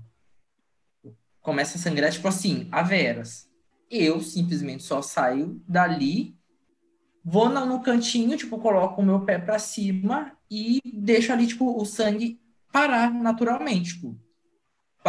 Começa 1.42 1.78
a 1.78 1.82
sangrar, 1.82 2.12
tipo 2.12 2.28
assim, 2.28 2.68
a 2.72 2.84
veras. 2.84 3.50
Eu 3.90 4.22
simplesmente 4.22 4.84
só 4.84 5.02
saio 5.02 5.60
dali 5.68 6.38
vou 7.24 7.50
no 7.50 7.82
cantinho, 7.82 8.38
tipo, 8.38 8.58
coloco 8.60 9.02
o 9.02 9.06
meu 9.06 9.22
pé 9.22 9.38
para 9.38 9.60
cima 9.60 10.32
e 10.50 10.80
deixo 10.84 11.32
ali, 11.32 11.48
tipo, 11.48 11.80
o 11.80 11.86
sangue 11.86 12.40
parar 12.72 13.14
naturalmente, 13.14 13.96
tipo, 13.96 14.18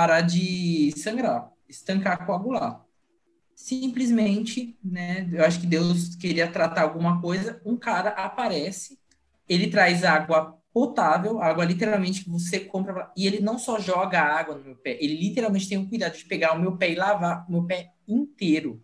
parar 0.00 0.22
de 0.22 0.92
sangrar, 0.96 1.52
estancar, 1.68 2.24
coagular. 2.24 2.86
Simplesmente, 3.54 4.78
né, 4.82 5.28
eu 5.30 5.44
acho 5.44 5.60
que 5.60 5.66
Deus 5.66 6.14
queria 6.16 6.50
tratar 6.50 6.82
alguma 6.82 7.20
coisa, 7.20 7.60
um 7.66 7.76
cara 7.76 8.08
aparece, 8.08 8.98
ele 9.46 9.68
traz 9.68 10.02
água 10.02 10.58
potável, 10.72 11.42
água 11.42 11.66
literalmente 11.66 12.24
que 12.24 12.30
você 12.30 12.60
compra, 12.60 13.12
e 13.14 13.26
ele 13.26 13.40
não 13.40 13.58
só 13.58 13.78
joga 13.78 14.22
água 14.22 14.54
no 14.54 14.64
meu 14.64 14.76
pé, 14.76 14.96
ele 15.00 15.16
literalmente 15.16 15.68
tem 15.68 15.76
o 15.76 15.86
cuidado 15.86 16.16
de 16.16 16.24
pegar 16.24 16.54
o 16.54 16.58
meu 16.58 16.78
pé 16.78 16.92
e 16.92 16.94
lavar 16.94 17.46
o 17.46 17.52
meu 17.52 17.64
pé 17.64 17.92
inteiro. 18.08 18.82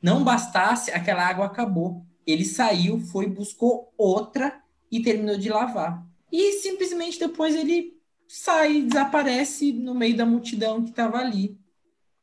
Não 0.00 0.22
bastasse, 0.22 0.92
aquela 0.92 1.26
água 1.26 1.46
acabou 1.46 2.06
ele 2.26 2.44
saiu, 2.44 3.00
foi, 3.00 3.26
buscou 3.26 3.92
outra 3.98 4.60
e 4.90 5.02
terminou 5.02 5.36
de 5.36 5.48
lavar. 5.48 6.06
E 6.30 6.52
simplesmente 6.52 7.18
depois 7.18 7.54
ele 7.54 8.00
sai, 8.34 8.80
desaparece 8.80 9.74
no 9.74 9.94
meio 9.94 10.16
da 10.16 10.24
multidão 10.24 10.82
que 10.82 10.88
estava 10.88 11.18
ali. 11.18 11.60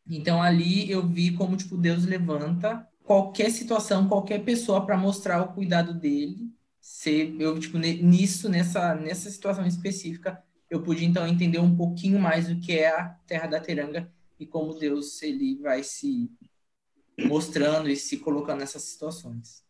Então 0.10 0.42
ali 0.42 0.90
eu 0.90 1.08
vi 1.08 1.32
como 1.38 1.56
tipo 1.56 1.78
Deus 1.78 2.04
levanta 2.04 2.88
qualquer 3.04 3.52
situação, 3.52 4.08
qualquer 4.08 4.44
pessoa 4.44 4.84
para 4.84 4.98
mostrar 4.98 5.40
o 5.44 5.54
cuidado 5.54 5.94
dele. 5.94 6.52
Se 6.82 7.36
eu 7.40 7.60
tipo 7.60 7.78
nisso 7.78 8.50
nessa 8.50 8.96
nessa 8.96 9.30
situação 9.30 9.68
específica 9.68 10.44
eu 10.68 10.82
pude 10.82 11.06
então 11.06 11.28
entender 11.28 11.60
um 11.60 11.76
pouquinho 11.76 12.20
mais 12.20 12.48
do 12.48 12.60
que 12.60 12.74
é 12.74 12.90
a 12.90 13.10
Terra 13.28 13.46
da 13.46 13.60
Teranga 13.60 14.12
e 14.40 14.48
como 14.48 14.74
Deus 14.74 15.22
ele 15.22 15.60
vai 15.62 15.84
se 15.84 16.32
mostrando 17.20 17.88
e 17.88 17.96
se 17.96 18.18
colocando 18.18 18.60
nessas 18.60 18.82
situações. 18.82 19.64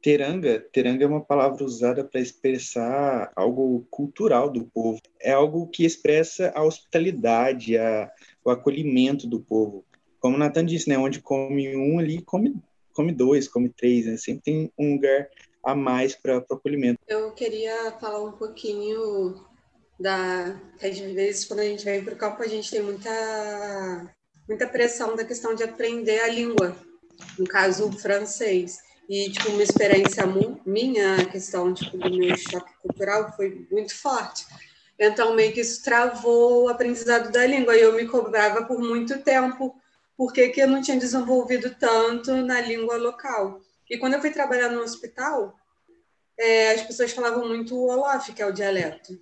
Teranga, 0.00 0.60
teranga 0.72 1.04
é 1.04 1.08
uma 1.08 1.24
palavra 1.24 1.64
usada 1.64 2.04
para 2.04 2.20
expressar 2.20 3.32
algo 3.34 3.86
cultural 3.90 4.48
do 4.48 4.64
povo. 4.64 5.00
É 5.20 5.32
algo 5.32 5.66
que 5.68 5.84
expressa 5.84 6.52
a 6.54 6.62
hospitalidade, 6.62 7.76
a, 7.76 8.10
o 8.44 8.50
acolhimento 8.50 9.26
do 9.26 9.40
povo. 9.40 9.84
Como 10.20 10.36
o 10.36 10.38
Nathan 10.38 10.64
disse, 10.64 10.88
né, 10.88 10.96
onde 10.96 11.20
come 11.20 11.76
um 11.76 11.98
ali, 11.98 12.22
come, 12.22 12.54
come 12.92 13.12
dois, 13.12 13.48
come 13.48 13.68
três, 13.68 14.06
né? 14.06 14.16
Sempre 14.16 14.42
tem 14.42 14.72
um 14.78 14.94
lugar 14.94 15.28
a 15.64 15.74
mais 15.74 16.14
para 16.14 16.38
o 16.38 16.54
acolhimento. 16.54 16.98
Eu 17.06 17.32
queria 17.32 17.92
falar 18.00 18.24
um 18.24 18.32
pouquinho 18.32 19.46
da 19.98 20.60
às 20.80 20.98
vezes 20.98 21.44
quando 21.44 21.60
a 21.60 21.64
gente 21.64 21.84
vem 21.84 22.04
para 22.04 22.14
o 22.14 22.16
campo 22.16 22.40
a 22.40 22.46
gente 22.46 22.70
tem 22.70 22.80
muita 22.80 24.14
muita 24.48 24.66
pressão 24.66 25.16
da 25.16 25.24
questão 25.24 25.54
de 25.54 25.64
aprender 25.64 26.20
a 26.20 26.28
língua, 26.28 26.76
no 27.38 27.44
caso 27.44 27.88
o 27.88 27.92
francês. 27.92 28.78
E 29.08 29.30
tipo 29.30 29.50
uma 29.50 29.62
experiência 29.62 30.24
minha, 30.66 31.16
a 31.16 31.24
questão 31.24 31.72
tipo 31.72 31.96
do 31.96 32.10
meu 32.10 32.36
choque 32.36 32.72
cultural 32.82 33.32
foi 33.34 33.66
muito 33.70 33.94
forte. 33.94 34.46
Então 34.98 35.34
meio 35.34 35.52
que 35.52 35.60
isso 35.60 35.82
travou 35.82 36.64
o 36.64 36.68
aprendizado 36.68 37.32
da 37.32 37.46
língua 37.46 37.76
e 37.76 37.80
eu 37.80 37.94
me 37.94 38.06
cobrava 38.06 38.64
por 38.64 38.78
muito 38.80 39.18
tempo 39.22 39.74
porque 40.16 40.48
que 40.48 40.60
eu 40.60 40.66
não 40.66 40.82
tinha 40.82 40.98
desenvolvido 40.98 41.74
tanto 41.78 42.34
na 42.36 42.60
língua 42.60 42.96
local. 42.96 43.60
E 43.88 43.96
quando 43.96 44.14
eu 44.14 44.20
fui 44.20 44.30
trabalhar 44.30 44.68
no 44.68 44.82
hospital, 44.82 45.56
é, 46.36 46.72
as 46.72 46.82
pessoas 46.82 47.12
falavam 47.12 47.46
muito 47.46 47.76
o 47.76 47.88
Olof, 47.88 48.32
que 48.32 48.42
é 48.42 48.46
o 48.46 48.52
dialeto 48.52 49.18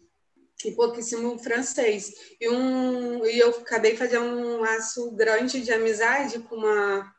e 0.65 0.73
pouquíssimo 0.73 1.39
francês. 1.39 2.13
E, 2.41 2.49
um, 2.49 3.25
e 3.27 3.39
eu 3.39 3.51
acabei 3.51 3.97
fazendo 3.97 4.25
um 4.25 4.61
laço 4.61 5.11
grande 5.13 5.61
de 5.61 5.73
amizade 5.73 6.39
com 6.41 6.57
uma, 6.57 7.15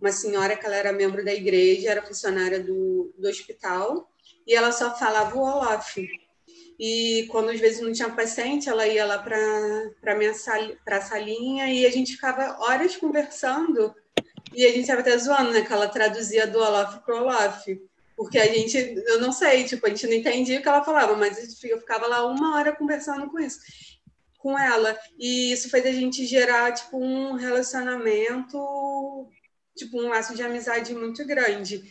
uma 0.00 0.12
senhora 0.12 0.56
que 0.56 0.64
ela 0.64 0.76
era 0.76 0.92
membro 0.92 1.24
da 1.24 1.34
igreja, 1.34 1.90
era 1.90 2.02
funcionária 2.02 2.60
do, 2.60 3.12
do 3.18 3.28
hospital, 3.28 4.10
e 4.46 4.54
ela 4.54 4.72
só 4.72 4.96
falava 4.96 5.36
o 5.36 5.40
Olaf. 5.40 5.96
E 6.78 7.26
quando 7.30 7.50
às 7.50 7.58
vezes 7.58 7.80
não 7.80 7.92
tinha 7.92 8.08
paciente, 8.08 8.68
ela 8.68 8.86
ia 8.86 9.04
lá 9.04 9.18
para 9.18 10.12
a 10.12 10.14
minha 10.14 10.32
salinha 10.32 11.72
e 11.72 11.84
a 11.84 11.90
gente 11.90 12.12
ficava 12.12 12.56
horas 12.60 12.96
conversando. 12.96 13.92
E 14.54 14.64
a 14.64 14.68
gente 14.68 14.82
estava 14.82 15.00
até 15.00 15.16
zoando, 15.18 15.50
né? 15.50 15.62
Que 15.62 15.72
ela 15.72 15.88
traduzia 15.88 16.46
do 16.46 16.58
Olaf 16.58 17.04
para 17.04 17.16
Olaf. 17.16 17.66
Porque 18.16 18.38
a 18.38 18.46
gente, 18.46 18.76
eu 19.06 19.20
não 19.20 19.32
sei, 19.32 19.64
tipo, 19.64 19.86
a 19.86 19.90
gente 19.90 20.06
não 20.06 20.14
entendia 20.14 20.58
o 20.58 20.62
que 20.62 20.68
ela 20.68 20.84
falava, 20.84 21.14
mas 21.16 21.62
eu 21.62 21.78
ficava 21.78 22.06
lá 22.06 22.26
uma 22.26 22.56
hora 22.56 22.74
conversando 22.74 23.30
com 23.30 23.38
isso, 23.38 23.60
com 24.38 24.58
ela. 24.58 24.98
E 25.16 25.52
isso 25.52 25.70
fez 25.70 25.86
a 25.86 25.92
gente 25.92 26.26
gerar, 26.26 26.72
tipo, 26.72 26.98
um 26.98 27.34
relacionamento, 27.34 29.28
tipo, 29.78 30.00
um 30.00 30.08
laço 30.08 30.34
de 30.34 30.42
amizade 30.42 30.94
muito 30.94 31.24
grande. 31.24 31.82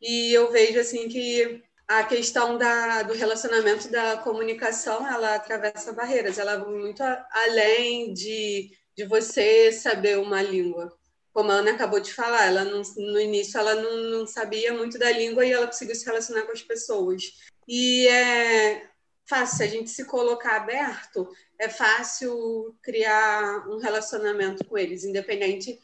E 0.00 0.32
eu 0.32 0.50
vejo, 0.52 0.78
assim, 0.78 1.08
que 1.08 1.62
a 1.88 2.04
questão 2.04 2.56
da, 2.56 3.02
do 3.02 3.14
relacionamento 3.14 3.90
da 3.90 4.18
comunicação, 4.18 5.06
ela 5.06 5.34
atravessa 5.34 5.92
barreiras, 5.92 6.38
ela 6.38 6.56
vai 6.56 6.72
muito 6.72 7.02
além 7.30 8.12
de, 8.12 8.70
de 8.96 9.04
você 9.04 9.72
saber 9.72 10.18
uma 10.18 10.40
língua 10.40 10.96
como 11.32 11.50
a 11.52 11.54
Ana 11.54 11.72
acabou 11.72 12.00
de 12.00 12.12
falar, 12.12 12.46
ela 12.46 12.64
não, 12.64 12.82
no 12.96 13.20
início 13.20 13.58
ela 13.58 13.74
não, 13.74 13.96
não, 14.10 14.26
sabia 14.26 14.74
muito 14.74 14.98
da 14.98 15.10
língua 15.10 15.46
e 15.46 15.52
ela 15.52 15.66
conseguiu 15.66 15.94
se 15.94 16.04
relacionar 16.04 16.42
com 16.42 16.52
as 16.52 16.62
pessoas. 16.62 17.22
E 17.68 18.06
é 18.08 18.90
fácil, 19.28 19.64
a 19.64 19.68
gente 19.68 19.90
se 19.90 20.04
colocar 20.04 20.56
aberto, 20.56 21.28
é 21.58 21.68
fácil 21.68 22.76
criar 22.82 23.68
um 23.68 23.78
relacionamento 23.78 24.64
com 24.64 24.76
eles, 24.76 25.04
independente 25.04 25.78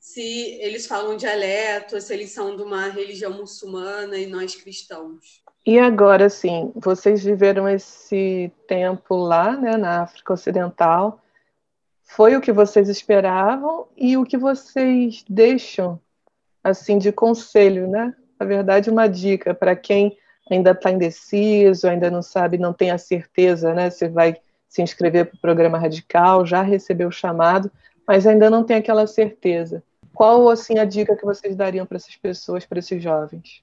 se 0.00 0.58
eles 0.62 0.86
falam 0.86 1.14
dialeto, 1.14 2.00
se 2.00 2.12
eles 2.14 2.30
são 2.30 2.56
de 2.56 2.62
uma 2.62 2.88
religião 2.88 3.32
muçulmana 3.34 4.16
e 4.16 4.26
nós 4.26 4.56
cristãos. 4.56 5.42
E 5.66 5.78
agora, 5.78 6.30
sim, 6.30 6.72
vocês 6.74 7.22
viveram 7.22 7.68
esse 7.68 8.50
tempo 8.66 9.14
lá, 9.14 9.54
né, 9.54 9.76
na 9.76 10.02
África 10.02 10.32
Ocidental, 10.32 11.22
foi 12.02 12.34
o 12.34 12.40
que 12.40 12.50
vocês 12.50 12.88
esperavam 12.88 13.86
e 13.94 14.16
o 14.16 14.24
que 14.24 14.38
vocês 14.38 15.22
deixam 15.28 16.00
assim 16.64 16.98
de 16.98 17.12
conselho, 17.12 17.86
né? 17.86 18.14
Na 18.38 18.46
verdade, 18.46 18.90
uma 18.90 19.06
dica 19.06 19.54
para 19.54 19.76
quem 19.76 20.16
ainda 20.50 20.72
está 20.72 20.90
indeciso, 20.90 21.86
ainda 21.86 22.10
não 22.10 22.22
sabe, 22.22 22.58
não 22.58 22.72
tem 22.72 22.90
a 22.90 22.98
certeza, 22.98 23.74
né? 23.74 23.90
Se 23.90 24.08
vai 24.08 24.36
se 24.66 24.82
inscrever 24.82 25.26
para 25.26 25.36
o 25.36 25.40
programa 25.40 25.78
radical, 25.78 26.44
já 26.46 26.62
recebeu 26.62 27.08
o 27.08 27.12
chamado, 27.12 27.70
mas 28.06 28.26
ainda 28.26 28.48
não 28.48 28.64
tem 28.64 28.76
aquela 28.76 29.06
certeza. 29.06 29.84
Qual 30.20 30.50
assim 30.50 30.78
a 30.78 30.84
dica 30.84 31.16
que 31.16 31.24
vocês 31.24 31.56
dariam 31.56 31.86
para 31.86 31.96
essas 31.96 32.14
pessoas, 32.14 32.66
para 32.66 32.78
esses 32.78 33.02
jovens? 33.02 33.62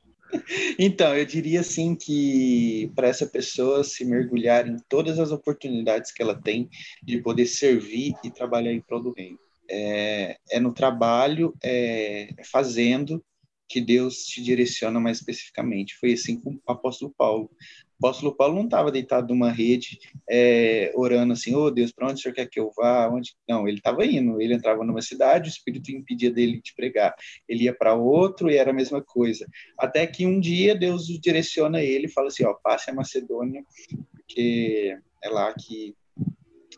Então, 0.79 1.15
eu 1.15 1.23
diria 1.23 1.59
assim 1.59 1.93
que 1.93 2.91
para 2.95 3.07
essa 3.07 3.27
pessoa 3.27 3.83
se 3.83 4.03
mergulhar 4.03 4.67
em 4.67 4.77
todas 4.89 5.19
as 5.19 5.29
oportunidades 5.29 6.11
que 6.11 6.19
ela 6.19 6.33
tem 6.33 6.67
de 7.03 7.21
poder 7.21 7.45
servir 7.45 8.15
e 8.23 8.31
trabalhar 8.31 8.73
em 8.73 8.81
prol 8.81 9.03
do 9.03 9.13
reino. 9.13 9.37
É, 9.69 10.35
é 10.49 10.59
no 10.59 10.73
trabalho, 10.73 11.53
é, 11.61 12.33
é 12.35 12.43
fazendo 12.43 13.23
que 13.69 13.79
Deus 13.79 14.25
te 14.25 14.41
direciona 14.41 14.99
mais 14.99 15.19
especificamente. 15.19 15.95
Foi 15.99 16.13
assim 16.13 16.41
com 16.41 16.55
o 16.55 16.71
apóstolo 16.71 17.13
Paulo. 17.15 17.51
O 17.99 18.07
apóstolo 18.07 18.35
Paulo 18.35 18.55
não 18.55 18.65
estava 18.65 18.91
deitado 18.91 19.33
numa 19.33 19.51
rede, 19.51 19.99
é, 20.29 20.91
orando 20.95 21.33
assim, 21.33 21.55
oh 21.55 21.71
Deus, 21.71 21.91
para 21.91 22.07
onde 22.07 22.19
o 22.19 22.21
senhor 22.21 22.35
quer 22.35 22.47
que 22.47 22.59
eu 22.59 22.71
vá? 22.75 23.09
Onde? 23.09 23.35
Não, 23.49 23.67
ele 23.67 23.77
estava 23.77 24.05
indo. 24.05 24.39
Ele 24.39 24.53
entrava 24.53 24.83
numa 24.83 25.01
cidade, 25.01 25.49
o 25.49 25.51
Espírito 25.51 25.91
impedia 25.91 26.31
dele 26.31 26.61
de 26.61 26.73
pregar. 26.75 27.15
Ele 27.49 27.63
ia 27.63 27.73
para 27.73 27.95
outro 27.95 28.49
e 28.49 28.55
era 28.55 28.69
a 28.69 28.73
mesma 28.73 29.01
coisa. 29.01 29.47
Até 29.77 30.05
que 30.05 30.25
um 30.25 30.39
dia 30.39 30.75
Deus 30.75 31.09
o 31.09 31.19
direciona 31.19 31.81
ele 31.81 32.05
e 32.05 32.11
fala 32.11 32.27
assim, 32.27 32.45
ó, 32.45 32.53
passe 32.53 32.91
a 32.91 32.93
Macedônia, 32.93 33.63
porque 34.11 34.97
é 35.23 35.29
lá 35.29 35.53
que 35.53 35.95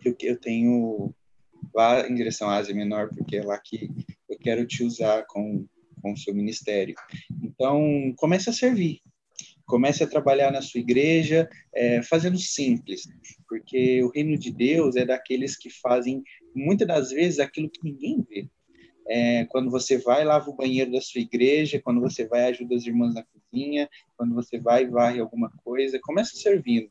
eu, 0.05 0.15
eu 0.21 0.39
tenho 0.39 1.13
lá 1.75 2.08
em 2.08 2.15
direção 2.15 2.49
à 2.49 2.55
Ásia 2.55 2.73
Menor, 2.73 3.10
porque 3.10 3.38
é 3.38 3.43
lá 3.43 3.60
que 3.60 3.89
eu 4.29 4.38
quero 4.39 4.65
te 4.65 4.84
usar 4.84 5.25
com 5.27 5.65
com 6.01 6.13
o 6.13 6.17
seu 6.17 6.34
ministério. 6.34 6.95
Então, 7.43 8.13
comece 8.17 8.49
a 8.49 8.53
servir, 8.53 9.01
comece 9.69 10.03
a 10.03 10.08
trabalhar 10.08 10.51
na 10.51 10.63
sua 10.63 10.79
igreja, 10.79 11.47
é, 11.71 12.01
fazendo 12.01 12.39
simples, 12.39 13.08
porque 13.47 14.03
o 14.03 14.10
reino 14.10 14.36
de 14.36 14.51
Deus 14.51 14.95
é 14.95 15.05
daqueles 15.05 15.55
que 15.55 15.69
fazem 15.69 16.23
muitas 16.55 16.88
das 16.88 17.12
vezes 17.12 17.39
aquilo 17.39 17.69
que 17.69 17.79
ninguém 17.84 18.25
vê. 18.27 18.49
É, 19.08 19.45
quando 19.45 19.69
você 19.69 19.99
vai 19.99 20.25
lava 20.25 20.49
o 20.49 20.55
banheiro 20.55 20.91
da 20.91 20.99
sua 20.99 21.21
igreja, 21.21 21.82
quando 21.84 22.01
você 22.01 22.27
vai 22.27 22.45
ajuda 22.45 22.75
as 22.75 22.86
irmãs 22.86 23.13
na 23.13 23.23
cozinha, 23.23 23.88
quando 24.17 24.34
você 24.34 24.60
vai 24.60 24.88
varre 24.88 25.19
alguma 25.19 25.51
coisa, 25.63 25.99
comece 26.01 26.38
servindo. 26.38 26.89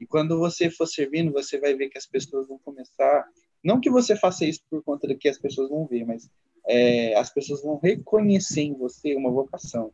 E 0.00 0.06
quando 0.06 0.38
você 0.38 0.70
for 0.70 0.86
servindo, 0.86 1.32
você 1.32 1.58
vai 1.58 1.74
ver 1.74 1.88
que 1.88 1.98
as 1.98 2.06
pessoas 2.06 2.46
vão 2.46 2.58
começar, 2.58 3.26
não 3.62 3.80
que 3.80 3.90
você 3.90 4.14
faça 4.16 4.44
isso 4.44 4.60
por 4.70 4.82
conta 4.84 5.06
de 5.08 5.16
que 5.16 5.28
as 5.28 5.38
pessoas 5.38 5.68
vão 5.68 5.84
ver, 5.86 6.04
mas 6.06 6.30
é, 6.66 7.14
as 7.16 7.32
pessoas 7.32 7.62
vão 7.62 7.78
reconhecer 7.78 8.62
em 8.62 8.74
você 8.74 9.16
uma 9.16 9.30
vocação. 9.30 9.92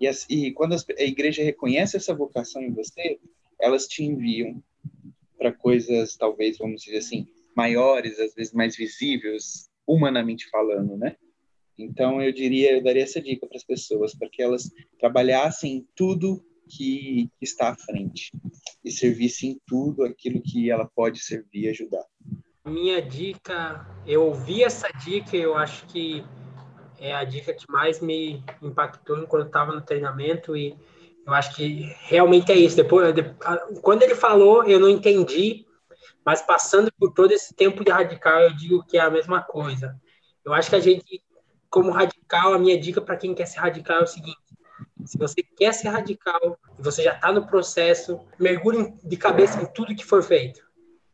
E, 0.00 0.06
as, 0.06 0.26
e 0.28 0.52
quando 0.52 0.74
as, 0.74 0.84
a 0.88 1.02
igreja 1.02 1.42
reconhece 1.42 1.96
essa 1.96 2.14
vocação 2.14 2.62
em 2.62 2.72
você, 2.72 3.18
elas 3.60 3.86
te 3.86 4.04
enviam 4.04 4.62
para 5.38 5.52
coisas, 5.52 6.16
talvez, 6.16 6.58
vamos 6.58 6.82
dizer 6.82 6.98
assim, 6.98 7.26
maiores, 7.54 8.18
às 8.18 8.34
vezes 8.34 8.52
mais 8.52 8.76
visíveis, 8.76 9.68
humanamente 9.86 10.48
falando, 10.50 10.96
né? 10.96 11.16
Então, 11.78 12.22
eu 12.22 12.32
diria, 12.32 12.72
eu 12.72 12.82
daria 12.82 13.02
essa 13.02 13.20
dica 13.20 13.46
para 13.46 13.56
as 13.56 13.64
pessoas, 13.64 14.14
para 14.14 14.28
que 14.30 14.42
elas 14.42 14.70
trabalhassem 14.98 15.76
em 15.76 15.88
tudo 15.94 16.42
que 16.68 17.30
está 17.40 17.70
à 17.70 17.76
frente 17.76 18.32
e 18.84 18.90
servissem 18.90 19.50
em 19.52 19.60
tudo 19.66 20.04
aquilo 20.04 20.42
que 20.42 20.70
ela 20.70 20.86
pode 20.86 21.20
servir 21.20 21.64
e 21.64 21.68
ajudar. 21.68 22.04
Minha 22.64 23.00
dica, 23.00 23.86
eu 24.06 24.24
ouvi 24.24 24.64
essa 24.64 24.88
dica, 24.88 25.36
eu 25.36 25.54
acho 25.54 25.86
que 25.86 26.24
é 26.98 27.14
a 27.14 27.24
dica 27.24 27.52
que 27.52 27.70
mais 27.70 28.00
me 28.00 28.42
impactou 28.62 29.16
eu 29.16 29.42
estava 29.42 29.72
no 29.72 29.80
treinamento 29.80 30.56
e 30.56 30.76
eu 31.26 31.34
acho 31.34 31.54
que 31.54 31.92
realmente 32.02 32.52
é 32.52 32.54
isso. 32.54 32.76
Depois, 32.76 33.14
quando 33.82 34.02
ele 34.02 34.14
falou, 34.14 34.64
eu 34.64 34.78
não 34.78 34.88
entendi, 34.88 35.66
mas 36.24 36.40
passando 36.42 36.90
por 36.98 37.12
todo 37.12 37.32
esse 37.32 37.54
tempo 37.54 37.84
de 37.84 37.90
radical, 37.90 38.40
eu 38.40 38.54
digo 38.54 38.84
que 38.84 38.96
é 38.96 39.00
a 39.00 39.10
mesma 39.10 39.42
coisa. 39.42 40.00
Eu 40.44 40.52
acho 40.52 40.70
que 40.70 40.76
a 40.76 40.80
gente, 40.80 41.22
como 41.68 41.90
radical, 41.90 42.54
a 42.54 42.58
minha 42.58 42.78
dica 42.78 43.00
para 43.00 43.16
quem 43.16 43.34
quer 43.34 43.46
ser 43.46 43.58
radical 43.58 44.00
é 44.00 44.04
o 44.04 44.06
seguinte: 44.06 44.38
se 45.04 45.18
você 45.18 45.42
quer 45.42 45.72
ser 45.72 45.88
radical 45.88 46.58
e 46.78 46.82
você 46.82 47.02
já 47.02 47.14
está 47.14 47.32
no 47.32 47.46
processo, 47.46 48.20
mergulhe 48.38 48.94
de 49.02 49.16
cabeça 49.16 49.60
em 49.60 49.66
tudo 49.66 49.96
que 49.96 50.04
for 50.04 50.22
feito 50.22 50.65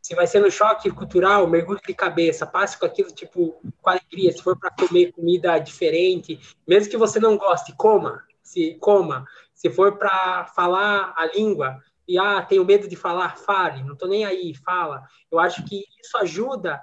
se 0.03 0.13
vai 0.13 0.27
ser 0.27 0.41
no 0.41 0.51
choque 0.51 0.91
cultural, 0.91 1.47
mergulhe 1.47 1.79
de 1.87 1.93
cabeça, 1.93 2.45
passe 2.45 2.77
com 2.77 2.85
aquilo 2.85 3.09
tipo 3.09 3.61
com 3.81 3.89
alegria. 3.89 4.33
Se 4.33 4.43
for 4.43 4.59
para 4.59 4.69
comer 4.69 5.13
comida 5.13 5.57
diferente, 5.59 6.37
mesmo 6.67 6.91
que 6.91 6.97
você 6.97 7.21
não 7.21 7.37
goste, 7.37 7.73
coma, 7.77 8.21
se 8.43 8.75
coma. 8.81 9.25
Se 9.53 9.69
for 9.69 9.97
para 9.97 10.45
falar 10.47 11.13
a 11.15 11.25
língua 11.27 11.81
e 12.05 12.19
ah, 12.19 12.41
tenho 12.41 12.65
medo 12.65 12.85
de 12.85 12.97
falar, 12.97 13.37
fale. 13.37 13.81
Não 13.81 13.95
tô 13.95 14.05
nem 14.05 14.25
aí, 14.25 14.53
fala. 14.53 15.07
Eu 15.31 15.39
acho 15.39 15.63
que 15.63 15.85
isso 16.03 16.17
ajuda 16.17 16.81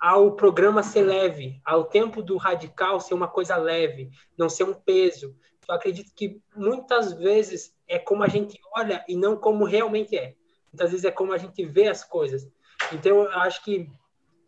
ao 0.00 0.32
programa 0.32 0.82
ser 0.82 1.02
leve, 1.02 1.60
ao 1.66 1.84
tempo 1.84 2.22
do 2.22 2.38
radical 2.38 2.98
ser 3.00 3.12
uma 3.12 3.28
coisa 3.28 3.54
leve, 3.54 4.08
não 4.34 4.48
ser 4.48 4.64
um 4.64 4.72
peso. 4.72 5.36
Eu 5.68 5.74
acredito 5.74 6.10
que 6.16 6.40
muitas 6.56 7.12
vezes 7.12 7.76
é 7.86 7.98
como 7.98 8.22
a 8.22 8.28
gente 8.28 8.58
olha 8.74 9.04
e 9.06 9.14
não 9.14 9.36
como 9.36 9.66
realmente 9.66 10.16
é. 10.16 10.34
Muitas 10.72 10.90
vezes 10.90 11.04
é 11.04 11.10
como 11.10 11.34
a 11.34 11.38
gente 11.38 11.62
vê 11.66 11.86
as 11.86 12.02
coisas. 12.02 12.48
Então, 12.94 13.22
eu 13.22 13.32
acho 13.40 13.62
que 13.64 13.88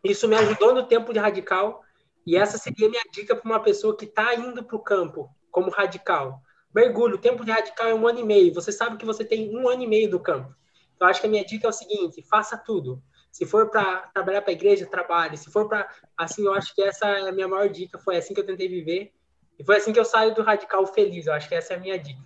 isso 0.03 0.27
me 0.27 0.35
ajudou 0.35 0.73
no 0.73 0.85
tempo 0.85 1.11
de 1.11 1.19
radical 1.19 1.83
e 2.25 2.35
essa 2.35 2.57
seria 2.57 2.87
a 2.87 2.89
minha 2.89 3.03
dica 3.11 3.35
para 3.35 3.49
uma 3.49 3.59
pessoa 3.59 3.95
que 3.95 4.05
está 4.05 4.33
indo 4.35 4.63
para 4.63 4.75
o 4.75 4.83
campo 4.83 5.29
como 5.51 5.69
radical. 5.69 6.41
Mergulho, 6.73 7.15
o 7.15 7.19
tempo 7.19 7.45
de 7.45 7.51
radical 7.51 7.87
é 7.87 7.93
um 7.93 8.07
ano 8.07 8.19
e 8.19 8.23
meio. 8.23 8.53
Você 8.53 8.71
sabe 8.71 8.97
que 8.97 9.05
você 9.05 9.23
tem 9.23 9.55
um 9.55 9.69
ano 9.69 9.83
e 9.83 9.87
meio 9.87 10.09
do 10.09 10.19
campo. 10.19 10.53
Então, 10.95 11.07
acho 11.07 11.21
que 11.21 11.27
a 11.27 11.29
minha 11.29 11.45
dica 11.45 11.67
é 11.67 11.69
o 11.69 11.73
seguinte: 11.73 12.21
faça 12.23 12.57
tudo. 12.57 13.01
Se 13.31 13.45
for 13.45 13.69
para 13.69 14.07
trabalhar 14.13 14.41
para 14.41 14.51
a 14.51 14.53
igreja, 14.53 14.85
trabalhe. 14.85 15.37
Se 15.37 15.51
for 15.51 15.67
para. 15.67 15.89
Assim, 16.17 16.45
eu 16.45 16.53
acho 16.53 16.73
que 16.73 16.81
essa 16.81 17.07
é 17.07 17.29
a 17.29 17.31
minha 17.31 17.47
maior 17.47 17.69
dica. 17.69 17.97
Foi 17.99 18.17
assim 18.17 18.33
que 18.33 18.39
eu 18.39 18.45
tentei 18.45 18.67
viver. 18.67 19.13
E 19.57 19.63
foi 19.63 19.77
assim 19.77 19.93
que 19.93 19.99
eu 19.99 20.05
saio 20.05 20.33
do 20.33 20.41
radical 20.41 20.85
feliz. 20.87 21.27
Eu 21.27 21.33
acho 21.33 21.47
que 21.47 21.55
essa 21.55 21.73
é 21.73 21.77
a 21.77 21.79
minha 21.79 21.97
dica. 21.97 22.21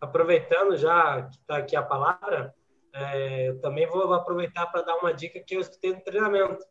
Aproveitando 0.00 0.76
já 0.76 1.22
que 1.22 1.36
está 1.36 1.58
aqui 1.58 1.76
a 1.76 1.82
palavra, 1.82 2.54
é, 2.92 3.48
eu 3.48 3.60
também 3.60 3.86
vou 3.86 4.12
aproveitar 4.12 4.66
para 4.66 4.82
dar 4.82 4.96
uma 4.96 5.12
dica 5.12 5.40
que 5.40 5.56
eu 5.56 5.60
escutei 5.60 5.94
no 5.94 6.00
treinamento. 6.00 6.64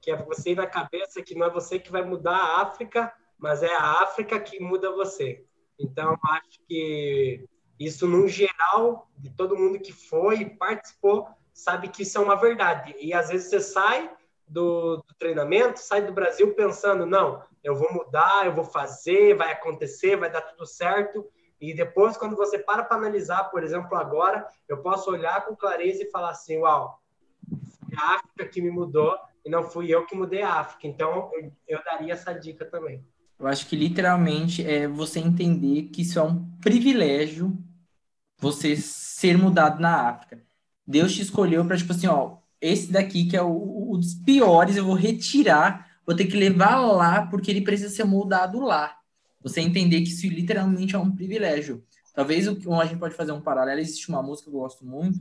Que 0.00 0.10
é 0.10 0.16
você 0.16 0.50
ir 0.50 0.56
na 0.56 0.66
cabeça 0.66 1.22
que 1.22 1.34
não 1.34 1.46
é 1.46 1.50
você 1.50 1.78
que 1.78 1.90
vai 1.90 2.02
mudar 2.02 2.36
a 2.36 2.62
África, 2.62 3.12
mas 3.38 3.62
é 3.62 3.74
a 3.74 4.02
África 4.02 4.38
que 4.38 4.60
muda 4.60 4.92
você. 4.92 5.44
Então, 5.78 6.16
acho 6.24 6.60
que 6.68 7.44
isso, 7.78 8.06
no 8.06 8.28
geral, 8.28 9.08
de 9.16 9.30
todo 9.30 9.56
mundo 9.56 9.80
que 9.80 9.92
foi 9.92 10.40
e 10.40 10.50
participou, 10.50 11.26
sabe 11.52 11.88
que 11.88 12.02
isso 12.02 12.18
é 12.18 12.20
uma 12.20 12.36
verdade. 12.36 12.94
E 12.98 13.12
às 13.12 13.28
vezes 13.28 13.48
você 13.48 13.60
sai 13.60 14.10
do, 14.46 14.98
do, 14.98 15.14
treinamento, 15.18 15.80
sai 15.80 16.02
do 16.02 16.12
Brasil 16.12 16.54
pensando, 16.54 17.06
não, 17.06 17.42
eu 17.62 17.74
vou 17.74 17.92
mudar, 17.92 18.46
eu 18.46 18.52
vou 18.52 18.64
fazer, 18.64 19.34
vai 19.34 19.52
acontecer, 19.52 20.16
vai 20.16 20.30
dar 20.30 20.42
tudo 20.42 20.66
certo. 20.66 21.26
E 21.70 21.74
depois, 21.74 22.16
quando 22.16 22.36
você 22.36 22.58
para 22.58 22.84
para 22.84 22.96
analisar, 22.96 23.44
por 23.44 23.62
exemplo, 23.62 23.96
agora, 23.96 24.46
eu 24.68 24.78
posso 24.78 25.10
olhar 25.10 25.44
com 25.46 25.56
clareza 25.56 26.02
e 26.02 26.10
falar 26.10 26.30
assim, 26.30 26.58
uau, 26.58 27.00
foi 27.48 27.96
a 27.96 28.16
África 28.16 28.46
que 28.46 28.60
me 28.60 28.70
mudou 28.70 29.16
e 29.44 29.50
não 29.50 29.62
fui 29.62 29.88
eu 29.88 30.06
que 30.06 30.16
mudei 30.16 30.42
a 30.42 30.54
África. 30.60 30.86
Então, 30.86 31.30
eu, 31.34 31.52
eu 31.66 31.84
daria 31.84 32.12
essa 32.12 32.32
dica 32.32 32.64
também. 32.64 33.04
Eu 33.38 33.46
acho 33.46 33.66
que 33.66 33.76
literalmente 33.76 34.64
é 34.64 34.86
você 34.86 35.18
entender 35.18 35.84
que 35.84 36.02
isso 36.02 36.18
é 36.18 36.22
um 36.22 36.44
privilégio 36.60 37.56
você 38.38 38.76
ser 38.76 39.38
mudado 39.38 39.80
na 39.80 40.08
África. 40.08 40.42
Deus 40.86 41.14
te 41.14 41.22
escolheu 41.22 41.64
para, 41.64 41.76
tipo 41.76 41.92
assim, 41.92 42.06
ó, 42.06 42.36
esse 42.60 42.92
daqui 42.92 43.26
que 43.26 43.36
é 43.36 43.42
o, 43.42 43.90
o 43.90 43.96
dos 43.96 44.14
piores, 44.14 44.76
eu 44.76 44.84
vou 44.84 44.94
retirar, 44.94 45.98
vou 46.06 46.14
ter 46.14 46.26
que 46.26 46.36
levar 46.36 46.76
lá 46.80 47.26
porque 47.26 47.50
ele 47.50 47.62
precisa 47.62 47.94
ser 47.94 48.04
moldado 48.04 48.60
lá. 48.60 48.94
Você 49.44 49.60
entender 49.60 50.00
que 50.00 50.08
isso 50.08 50.26
literalmente 50.26 50.96
é 50.96 50.98
um 50.98 51.14
privilégio. 51.14 51.84
Talvez 52.14 52.48
o 52.48 52.56
que 52.56 52.68
a 52.68 52.84
gente 52.86 52.98
pode 52.98 53.14
fazer 53.14 53.32
um 53.32 53.40
paralelo, 53.40 53.80
existe 53.80 54.08
uma 54.08 54.22
música 54.22 54.50
que 54.50 54.56
eu 54.56 54.60
gosto 54.60 54.84
muito, 54.84 55.20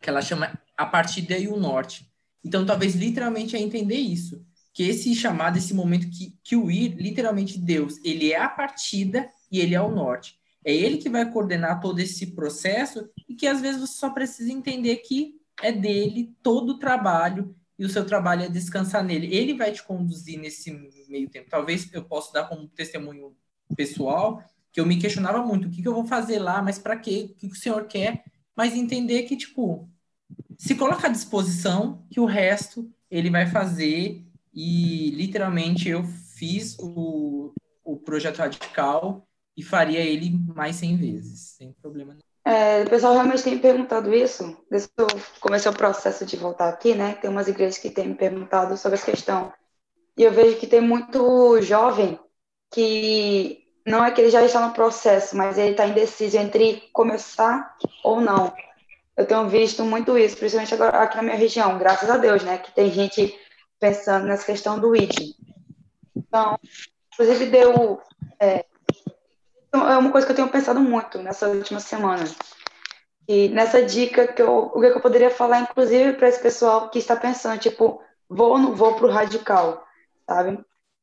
que 0.00 0.10
ela 0.10 0.20
chama 0.20 0.60
A 0.76 0.84
Partida 0.84 1.38
e 1.38 1.48
o 1.48 1.56
Norte. 1.56 2.10
Então, 2.44 2.66
talvez 2.66 2.94
literalmente 2.94 3.56
é 3.56 3.60
entender 3.60 3.96
isso 3.96 4.44
que 4.76 4.82
esse 4.82 5.14
chamado, 5.14 5.56
esse 5.56 5.72
momento 5.72 6.06
que, 6.10 6.38
que 6.44 6.54
o 6.54 6.70
ir, 6.70 6.96
literalmente 6.96 7.58
Deus, 7.58 7.98
ele 8.04 8.30
é 8.30 8.38
a 8.38 8.46
partida 8.46 9.26
e 9.50 9.58
ele 9.58 9.74
é 9.74 9.80
o 9.80 9.90
norte. 9.90 10.38
É 10.62 10.70
ele 10.70 10.98
que 10.98 11.08
vai 11.08 11.32
coordenar 11.32 11.80
todo 11.80 11.98
esse 11.98 12.26
processo 12.34 13.08
e 13.26 13.34
que 13.34 13.46
às 13.46 13.62
vezes 13.62 13.80
você 13.80 13.94
só 13.94 14.10
precisa 14.10 14.52
entender 14.52 14.96
que 14.96 15.40
é 15.62 15.72
dele 15.72 16.36
todo 16.42 16.74
o 16.74 16.78
trabalho 16.78 17.56
e 17.78 17.84
o 17.84 17.88
seu 17.88 18.04
trabalho 18.06 18.42
é 18.42 18.48
descansar 18.48 19.04
nele. 19.04 19.34
Ele 19.34 19.54
vai 19.54 19.72
te 19.72 19.82
conduzir 19.82 20.38
nesse 20.38 20.70
meio 21.08 21.28
tempo. 21.28 21.50
Talvez 21.50 21.92
eu 21.92 22.04
possa 22.04 22.32
dar 22.32 22.48
como 22.48 22.68
testemunho 22.68 23.36
pessoal 23.76 24.42
que 24.76 24.80
eu 24.80 24.84
me 24.86 24.98
questionava 24.98 25.42
muito, 25.42 25.68
o 25.68 25.70
que, 25.70 25.80
que 25.80 25.88
eu 25.88 25.94
vou 25.94 26.04
fazer 26.04 26.38
lá, 26.38 26.60
mas 26.60 26.78
para 26.78 26.98
quê? 26.98 27.30
O 27.30 27.34
que, 27.34 27.48
que 27.48 27.56
o 27.56 27.58
senhor 27.58 27.86
quer? 27.86 28.22
Mas 28.54 28.74
entender 28.74 29.22
que, 29.22 29.34
tipo, 29.34 29.88
se 30.58 30.74
coloca 30.74 31.06
à 31.06 31.10
disposição 31.10 32.06
que 32.10 32.20
o 32.20 32.26
resto 32.26 32.90
ele 33.10 33.30
vai 33.30 33.46
fazer 33.46 34.22
e 34.52 35.10
literalmente 35.12 35.88
eu 35.88 36.04
fiz 36.04 36.76
o, 36.78 37.54
o 37.82 37.96
projeto 37.96 38.36
radical 38.36 39.26
e 39.56 39.62
faria 39.62 40.00
ele 40.00 40.30
mais 40.54 40.76
100 40.76 40.96
vezes, 40.98 41.40
sem 41.56 41.72
problema 41.72 42.12
nenhum. 42.12 42.25
É, 42.46 42.84
o 42.84 42.88
pessoal 42.88 43.12
realmente 43.12 43.42
tem 43.42 43.56
me 43.56 43.60
perguntado 43.60 44.14
isso, 44.14 44.56
desde 44.70 44.88
que 44.88 45.02
eu 45.02 45.08
comecei 45.40 45.68
o 45.68 45.74
processo 45.74 46.24
de 46.24 46.36
voltar 46.36 46.68
aqui, 46.68 46.94
né? 46.94 47.18
Tem 47.20 47.28
umas 47.28 47.48
igrejas 47.48 47.76
que 47.76 47.90
têm 47.90 48.10
me 48.10 48.14
perguntado 48.14 48.76
sobre 48.76 48.94
essa 48.94 49.10
questão. 49.10 49.52
E 50.16 50.22
eu 50.22 50.30
vejo 50.30 50.56
que 50.56 50.66
tem 50.68 50.80
muito 50.80 51.60
jovem 51.60 52.16
que 52.72 53.64
não 53.84 54.04
é 54.04 54.12
que 54.12 54.20
ele 54.20 54.30
já 54.30 54.44
está 54.44 54.64
no 54.64 54.72
processo, 54.72 55.36
mas 55.36 55.58
ele 55.58 55.72
está 55.72 55.88
indeciso 55.88 56.38
entre 56.38 56.88
começar 56.92 57.76
ou 58.04 58.20
não. 58.20 58.54
Eu 59.16 59.26
tenho 59.26 59.48
visto 59.48 59.84
muito 59.84 60.16
isso, 60.16 60.36
principalmente 60.36 60.72
agora 60.72 61.02
aqui 61.02 61.16
na 61.16 61.24
minha 61.24 61.36
região, 61.36 61.76
graças 61.78 62.08
a 62.08 62.16
Deus, 62.16 62.44
né? 62.44 62.58
Que 62.58 62.70
tem 62.70 62.92
gente 62.92 63.36
pensando 63.80 64.24
nessa 64.24 64.46
questão 64.46 64.78
do 64.78 64.94
ID. 64.94 65.34
Então, 66.14 66.56
inclusive 67.12 67.46
deu 67.46 68.00
é, 68.38 68.64
é 69.88 69.96
uma 69.96 70.10
coisa 70.10 70.26
que 70.26 70.32
eu 70.32 70.36
tenho 70.36 70.48
pensado 70.48 70.80
muito 70.80 71.18
nessa 71.18 71.48
última 71.48 71.80
semana. 71.80 72.24
E 73.28 73.48
nessa 73.48 73.82
dica 73.82 74.28
que 74.28 74.40
eu, 74.40 74.70
o 74.72 74.80
que 74.80 74.86
eu 74.86 75.00
poderia 75.00 75.30
falar, 75.30 75.60
inclusive, 75.60 76.12
para 76.12 76.28
esse 76.28 76.40
pessoal 76.40 76.88
que 76.90 76.98
está 76.98 77.16
pensando, 77.16 77.58
tipo, 77.58 78.00
vou 78.28 78.52
ou 78.52 78.58
não 78.58 78.74
vou 78.74 78.94
para 78.94 79.06
o 79.06 79.10
radical, 79.10 79.84
sabe? 80.28 80.58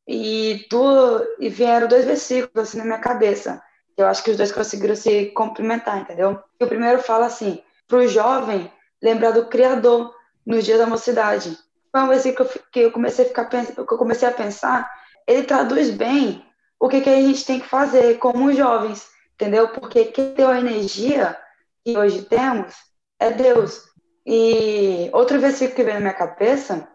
E, 0.08 0.66
do, 0.70 1.26
e 1.40 1.50
vieram 1.50 1.88
dois 1.88 2.06
versículos 2.06 2.70
assim 2.70 2.78
na 2.78 2.86
minha 2.86 3.00
cabeça. 3.00 3.62
Eu 3.98 4.08
acho 4.08 4.24
que 4.24 4.32
os 4.32 4.38
dois 4.38 4.52
conseguiram 4.52 4.96
se 4.96 5.28
complementar, 5.28 6.00
entendeu? 6.00 6.42
E 6.60 6.64
o 6.64 6.68
primeiro 6.68 7.02
fala 7.02 7.26
assim: 7.26 7.62
para 7.88 8.00
o 8.00 8.08
jovem 8.08 8.72
lembrar 9.02 9.32
do 9.32 9.48
Criador 9.48 10.14
nos 10.46 10.66
dias 10.66 10.80
da 10.80 10.88
mocidade, 10.88 11.58
foi 11.92 12.02
um 12.02 12.08
versículo 12.08 12.50
que 12.72 12.80
eu 12.80 12.92
comecei 12.92 13.26
a 13.26 13.28
ficar 13.28 13.46
que 13.46 13.80
eu 13.80 13.86
comecei 13.86 14.28
a 14.28 14.32
pensar, 14.32 14.90
ele 15.28 15.44
traduz 15.44 15.90
bem 15.90 16.44
o 16.84 16.90
que, 16.90 17.00
que 17.00 17.10
a 17.10 17.16
gente 17.16 17.46
tem 17.46 17.62
que 17.62 17.66
fazer 17.66 18.18
como 18.18 18.52
jovens, 18.52 19.08
entendeu? 19.36 19.70
Porque 19.70 20.04
quem 20.04 20.34
deu 20.34 20.50
a 20.50 20.60
energia 20.60 21.34
que 21.82 21.98
hoje 21.98 22.24
temos 22.24 22.76
é 23.18 23.32
Deus. 23.32 23.86
E 24.26 25.10
outro 25.14 25.40
versículo 25.40 25.78
que 25.78 25.84
veio 25.84 25.96
na 25.96 26.02
minha 26.02 26.14
cabeça 26.14 26.86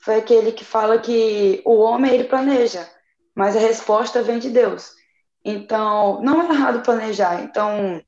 foi 0.00 0.16
aquele 0.16 0.50
que 0.50 0.64
fala 0.64 0.98
que 0.98 1.62
o 1.64 1.76
homem 1.76 2.12
ele 2.12 2.24
planeja, 2.24 2.84
mas 3.32 3.54
a 3.54 3.60
resposta 3.60 4.24
vem 4.24 4.40
de 4.40 4.50
Deus. 4.50 4.90
Então, 5.44 6.20
não 6.20 6.42
é 6.42 6.52
errado 6.52 6.82
planejar. 6.82 7.40
Então, 7.40 8.02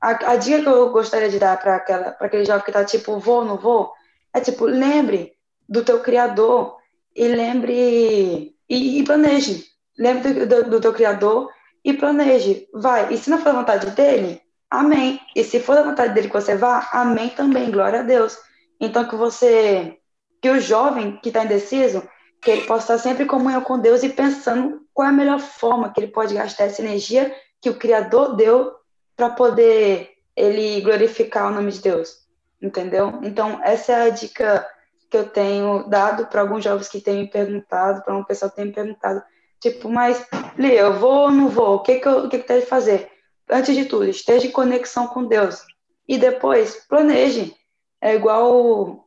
a, 0.00 0.32
a 0.32 0.36
dica 0.36 0.62
que 0.62 0.68
eu 0.68 0.90
gostaria 0.90 1.30
de 1.30 1.38
dar 1.38 1.60
para 1.60 1.76
aquele 2.18 2.44
jovem 2.44 2.64
que 2.64 2.70
está 2.70 2.84
tipo, 2.84 3.20
vou, 3.20 3.44
não 3.44 3.56
vou, 3.56 3.92
é 4.34 4.40
tipo, 4.40 4.66
lembre 4.66 5.32
do 5.68 5.84
teu 5.84 6.00
Criador 6.00 6.76
e 7.14 7.28
lembre 7.28 8.52
e, 8.68 8.98
e 8.98 9.04
planeje. 9.04 9.71
Lembre 9.98 10.46
do, 10.46 10.70
do, 10.70 10.80
teu 10.80 10.92
Criador 10.92 11.50
e 11.84 11.92
planeje. 11.92 12.66
Vai. 12.72 13.12
E 13.12 13.18
se 13.18 13.30
não 13.30 13.38
for 13.38 13.50
a 13.50 13.52
vontade 13.60 13.90
dele, 13.90 14.40
amém. 14.70 15.20
E 15.36 15.44
se 15.44 15.60
for 15.60 15.76
a 15.78 15.82
vontade 15.82 16.14
dele 16.14 16.28
que 16.28 16.34
você 16.34 16.56
vá, 16.56 16.88
amém 16.92 17.28
também. 17.30 17.70
Glória 17.70 18.00
a 18.00 18.02
Deus. 18.02 18.36
Então 18.80 19.04
que 19.04 19.14
você, 19.14 19.98
que 20.40 20.50
o 20.50 20.60
jovem 20.60 21.18
que 21.22 21.28
está 21.28 21.44
indeciso, 21.44 22.02
que 22.40 22.50
ele 22.50 22.62
possa 22.62 22.94
estar 22.94 23.08
sempre 23.08 23.24
em 23.24 23.28
comunhão 23.28 23.60
com 23.60 23.78
Deus 23.78 24.02
e 24.02 24.08
pensando 24.08 24.82
qual 24.92 25.06
é 25.06 25.10
a 25.10 25.14
melhor 25.14 25.38
forma 25.38 25.92
que 25.92 26.00
ele 26.00 26.12
pode 26.12 26.34
gastar 26.34 26.64
essa 26.64 26.82
energia 26.82 27.34
que 27.60 27.70
o 27.70 27.78
Criador 27.78 28.34
deu 28.34 28.72
para 29.16 29.30
poder 29.30 30.10
ele 30.34 30.80
glorificar 30.80 31.46
o 31.46 31.54
nome 31.54 31.70
de 31.70 31.80
Deus. 31.80 32.22
Entendeu? 32.60 33.20
Então, 33.22 33.60
essa 33.62 33.92
é 33.92 34.02
a 34.06 34.10
dica 34.10 34.66
que 35.10 35.16
eu 35.16 35.28
tenho 35.28 35.88
dado 35.88 36.26
para 36.26 36.40
alguns 36.40 36.64
jovens 36.64 36.88
que 36.88 37.00
têm 37.00 37.20
me 37.20 37.28
perguntado, 37.28 38.02
para 38.02 38.14
uma 38.14 38.24
pessoa 38.24 38.50
que 38.50 38.56
tem 38.56 38.66
me 38.66 38.72
perguntado, 38.72 39.22
tipo, 39.62 39.88
mas, 39.88 40.26
Lia, 40.58 40.80
eu 40.80 40.98
vou 40.98 41.22
ou 41.22 41.30
não 41.30 41.48
vou? 41.48 41.76
O 41.76 41.80
que 41.80 42.00
que, 42.00 42.08
eu, 42.08 42.24
o 42.24 42.28
que 42.28 42.38
que 42.38 42.46
tem 42.46 42.60
de 42.60 42.66
fazer? 42.66 43.10
Antes 43.48 43.74
de 43.74 43.84
tudo, 43.84 44.04
esteja 44.04 44.46
em 44.46 44.50
conexão 44.50 45.06
com 45.06 45.24
Deus. 45.24 45.64
E 46.06 46.18
depois, 46.18 46.84
planeje. 46.88 47.54
É 48.00 48.14
igual 48.16 48.52
o, 48.52 49.04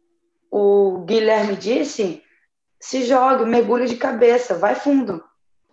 o 0.50 1.00
Guilherme 1.00 1.58
disse, 1.58 2.24
se 2.80 3.04
jogue, 3.04 3.44
mergulhe 3.44 3.88
de 3.88 3.98
cabeça, 3.98 4.56
vai 4.56 4.74
fundo. 4.74 5.22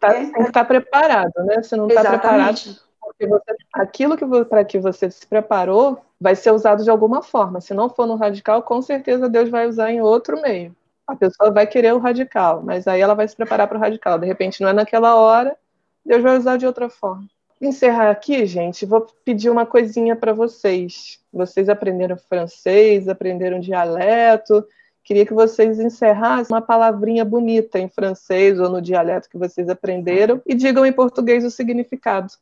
Tá? 0.01 0.12
Tem 0.12 0.33
que 0.33 0.42
estar 0.42 0.64
preparado, 0.64 1.33
né? 1.44 1.63
Se 1.63 1.77
não 1.77 1.87
está 1.87 2.02
preparado, 2.02 2.59
porque 3.00 3.27
você, 3.27 3.57
aquilo 3.73 4.17
que 4.17 4.25
para 4.46 4.65
que 4.65 4.81
você 4.81 5.09
se 5.09 5.25
preparou 5.25 6.04
vai 6.21 6.35
ser 6.35 6.50
usado 6.50 6.83
de 6.83 6.90
alguma 6.90 7.23
forma. 7.23 7.61
Se 7.61 7.73
não 7.73 7.88
for 7.88 8.07
no 8.07 8.17
radical, 8.17 8.63
com 8.63 8.83
certeza 8.83 9.29
Deus 9.29 9.48
vai 9.48 9.69
usar 9.69 9.92
em 9.92 10.00
outro 10.00 10.40
meio. 10.42 10.75
A 11.13 11.17
pessoa 11.17 11.50
vai 11.50 11.67
querer 11.67 11.92
o 11.92 11.98
radical, 11.98 12.63
mas 12.63 12.87
aí 12.87 13.00
ela 13.00 13.15
vai 13.15 13.27
se 13.29 13.37
preparar 13.37 13.69
para 13.69 13.77
o 13.77 13.81
radical. 13.81 14.19
De 14.19 14.27
repente, 14.27 14.60
não 14.60 14.69
é 14.69 14.73
naquela 14.73 15.15
hora, 15.15 15.56
Deus 16.04 16.23
vai 16.23 16.37
usar 16.37 16.56
de 16.56 16.67
outra 16.67 16.88
forma. 16.88 17.27
Encerrar 17.60 18.10
aqui, 18.10 18.44
gente, 18.46 18.85
vou 18.85 19.06
pedir 19.25 19.50
uma 19.50 19.65
coisinha 19.65 20.17
para 20.17 20.33
vocês. 20.33 21.21
Vocês 21.33 21.69
aprenderam 21.69 22.17
francês, 22.17 23.08
aprenderam 23.08 23.60
dialeto. 23.60 24.67
Queria 25.04 25.25
que 25.25 25.35
vocês 25.35 25.79
encerrassem 25.79 26.54
uma 26.54 26.63
palavrinha 26.63 27.25
bonita 27.25 27.79
em 27.79 27.88
francês 27.88 28.58
ou 28.58 28.69
no 28.69 28.83
dialeto 28.83 29.29
que 29.29 29.38
vocês 29.38 29.69
aprenderam 29.69 30.42
e 30.46 30.54
digam 30.54 30.85
em 30.85 30.92
português 30.92 31.44
o 31.44 31.50
significado. 31.50 32.33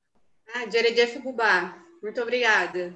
Ah, 0.54 0.70
Jeredef 0.70 1.18
Bubá. 1.18 1.74
Muito 2.02 2.20
obrigada 2.22 2.94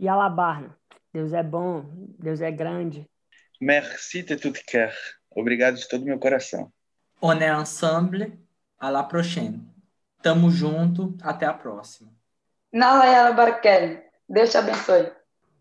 e 0.00 0.08
Alabarna. 0.08 0.74
Deus 1.12 1.32
é 1.34 1.42
bom, 1.42 1.84
Deus 2.18 2.40
é 2.40 2.50
grande. 2.50 3.06
Merci 3.60 4.22
de 4.22 4.36
tout 4.36 4.52
cœur. 4.66 4.92
Obrigado 5.30 5.76
de 5.76 5.86
todo 5.86 6.04
meu 6.04 6.18
coração. 6.18 6.72
On 7.20 7.38
est 7.40 7.50
ensemble. 7.50 8.32
À 8.78 8.90
la 8.90 9.02
prochaine. 9.02 9.60
Tamo 10.22 10.50
junto. 10.50 11.14
Até 11.22 11.44
a 11.44 11.52
próxima. 11.52 12.10
Nalayala 12.72 13.32
Barkel. 13.32 14.02
Deus 14.28 14.50
te 14.50 14.56
abençoe. 14.56 15.12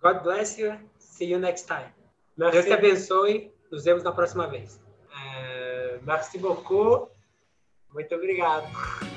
God 0.02 0.24
bless 0.24 0.58
you. 0.58 0.74
See 1.00 1.30
you 1.30 1.40
next 1.40 1.68
time. 1.68 1.92
Merci. 2.38 2.54
Deus 2.54 2.66
te 2.66 2.74
abençoe. 2.74 3.52
Nos 3.72 3.84
vemos 3.84 4.04
na 4.04 4.12
próxima 4.12 4.48
vez. 4.48 4.80
É, 5.12 6.00
merci 6.04 6.38
beaucoup. 6.38 7.10
Muito 7.94 8.16
obrigado. 8.16 9.09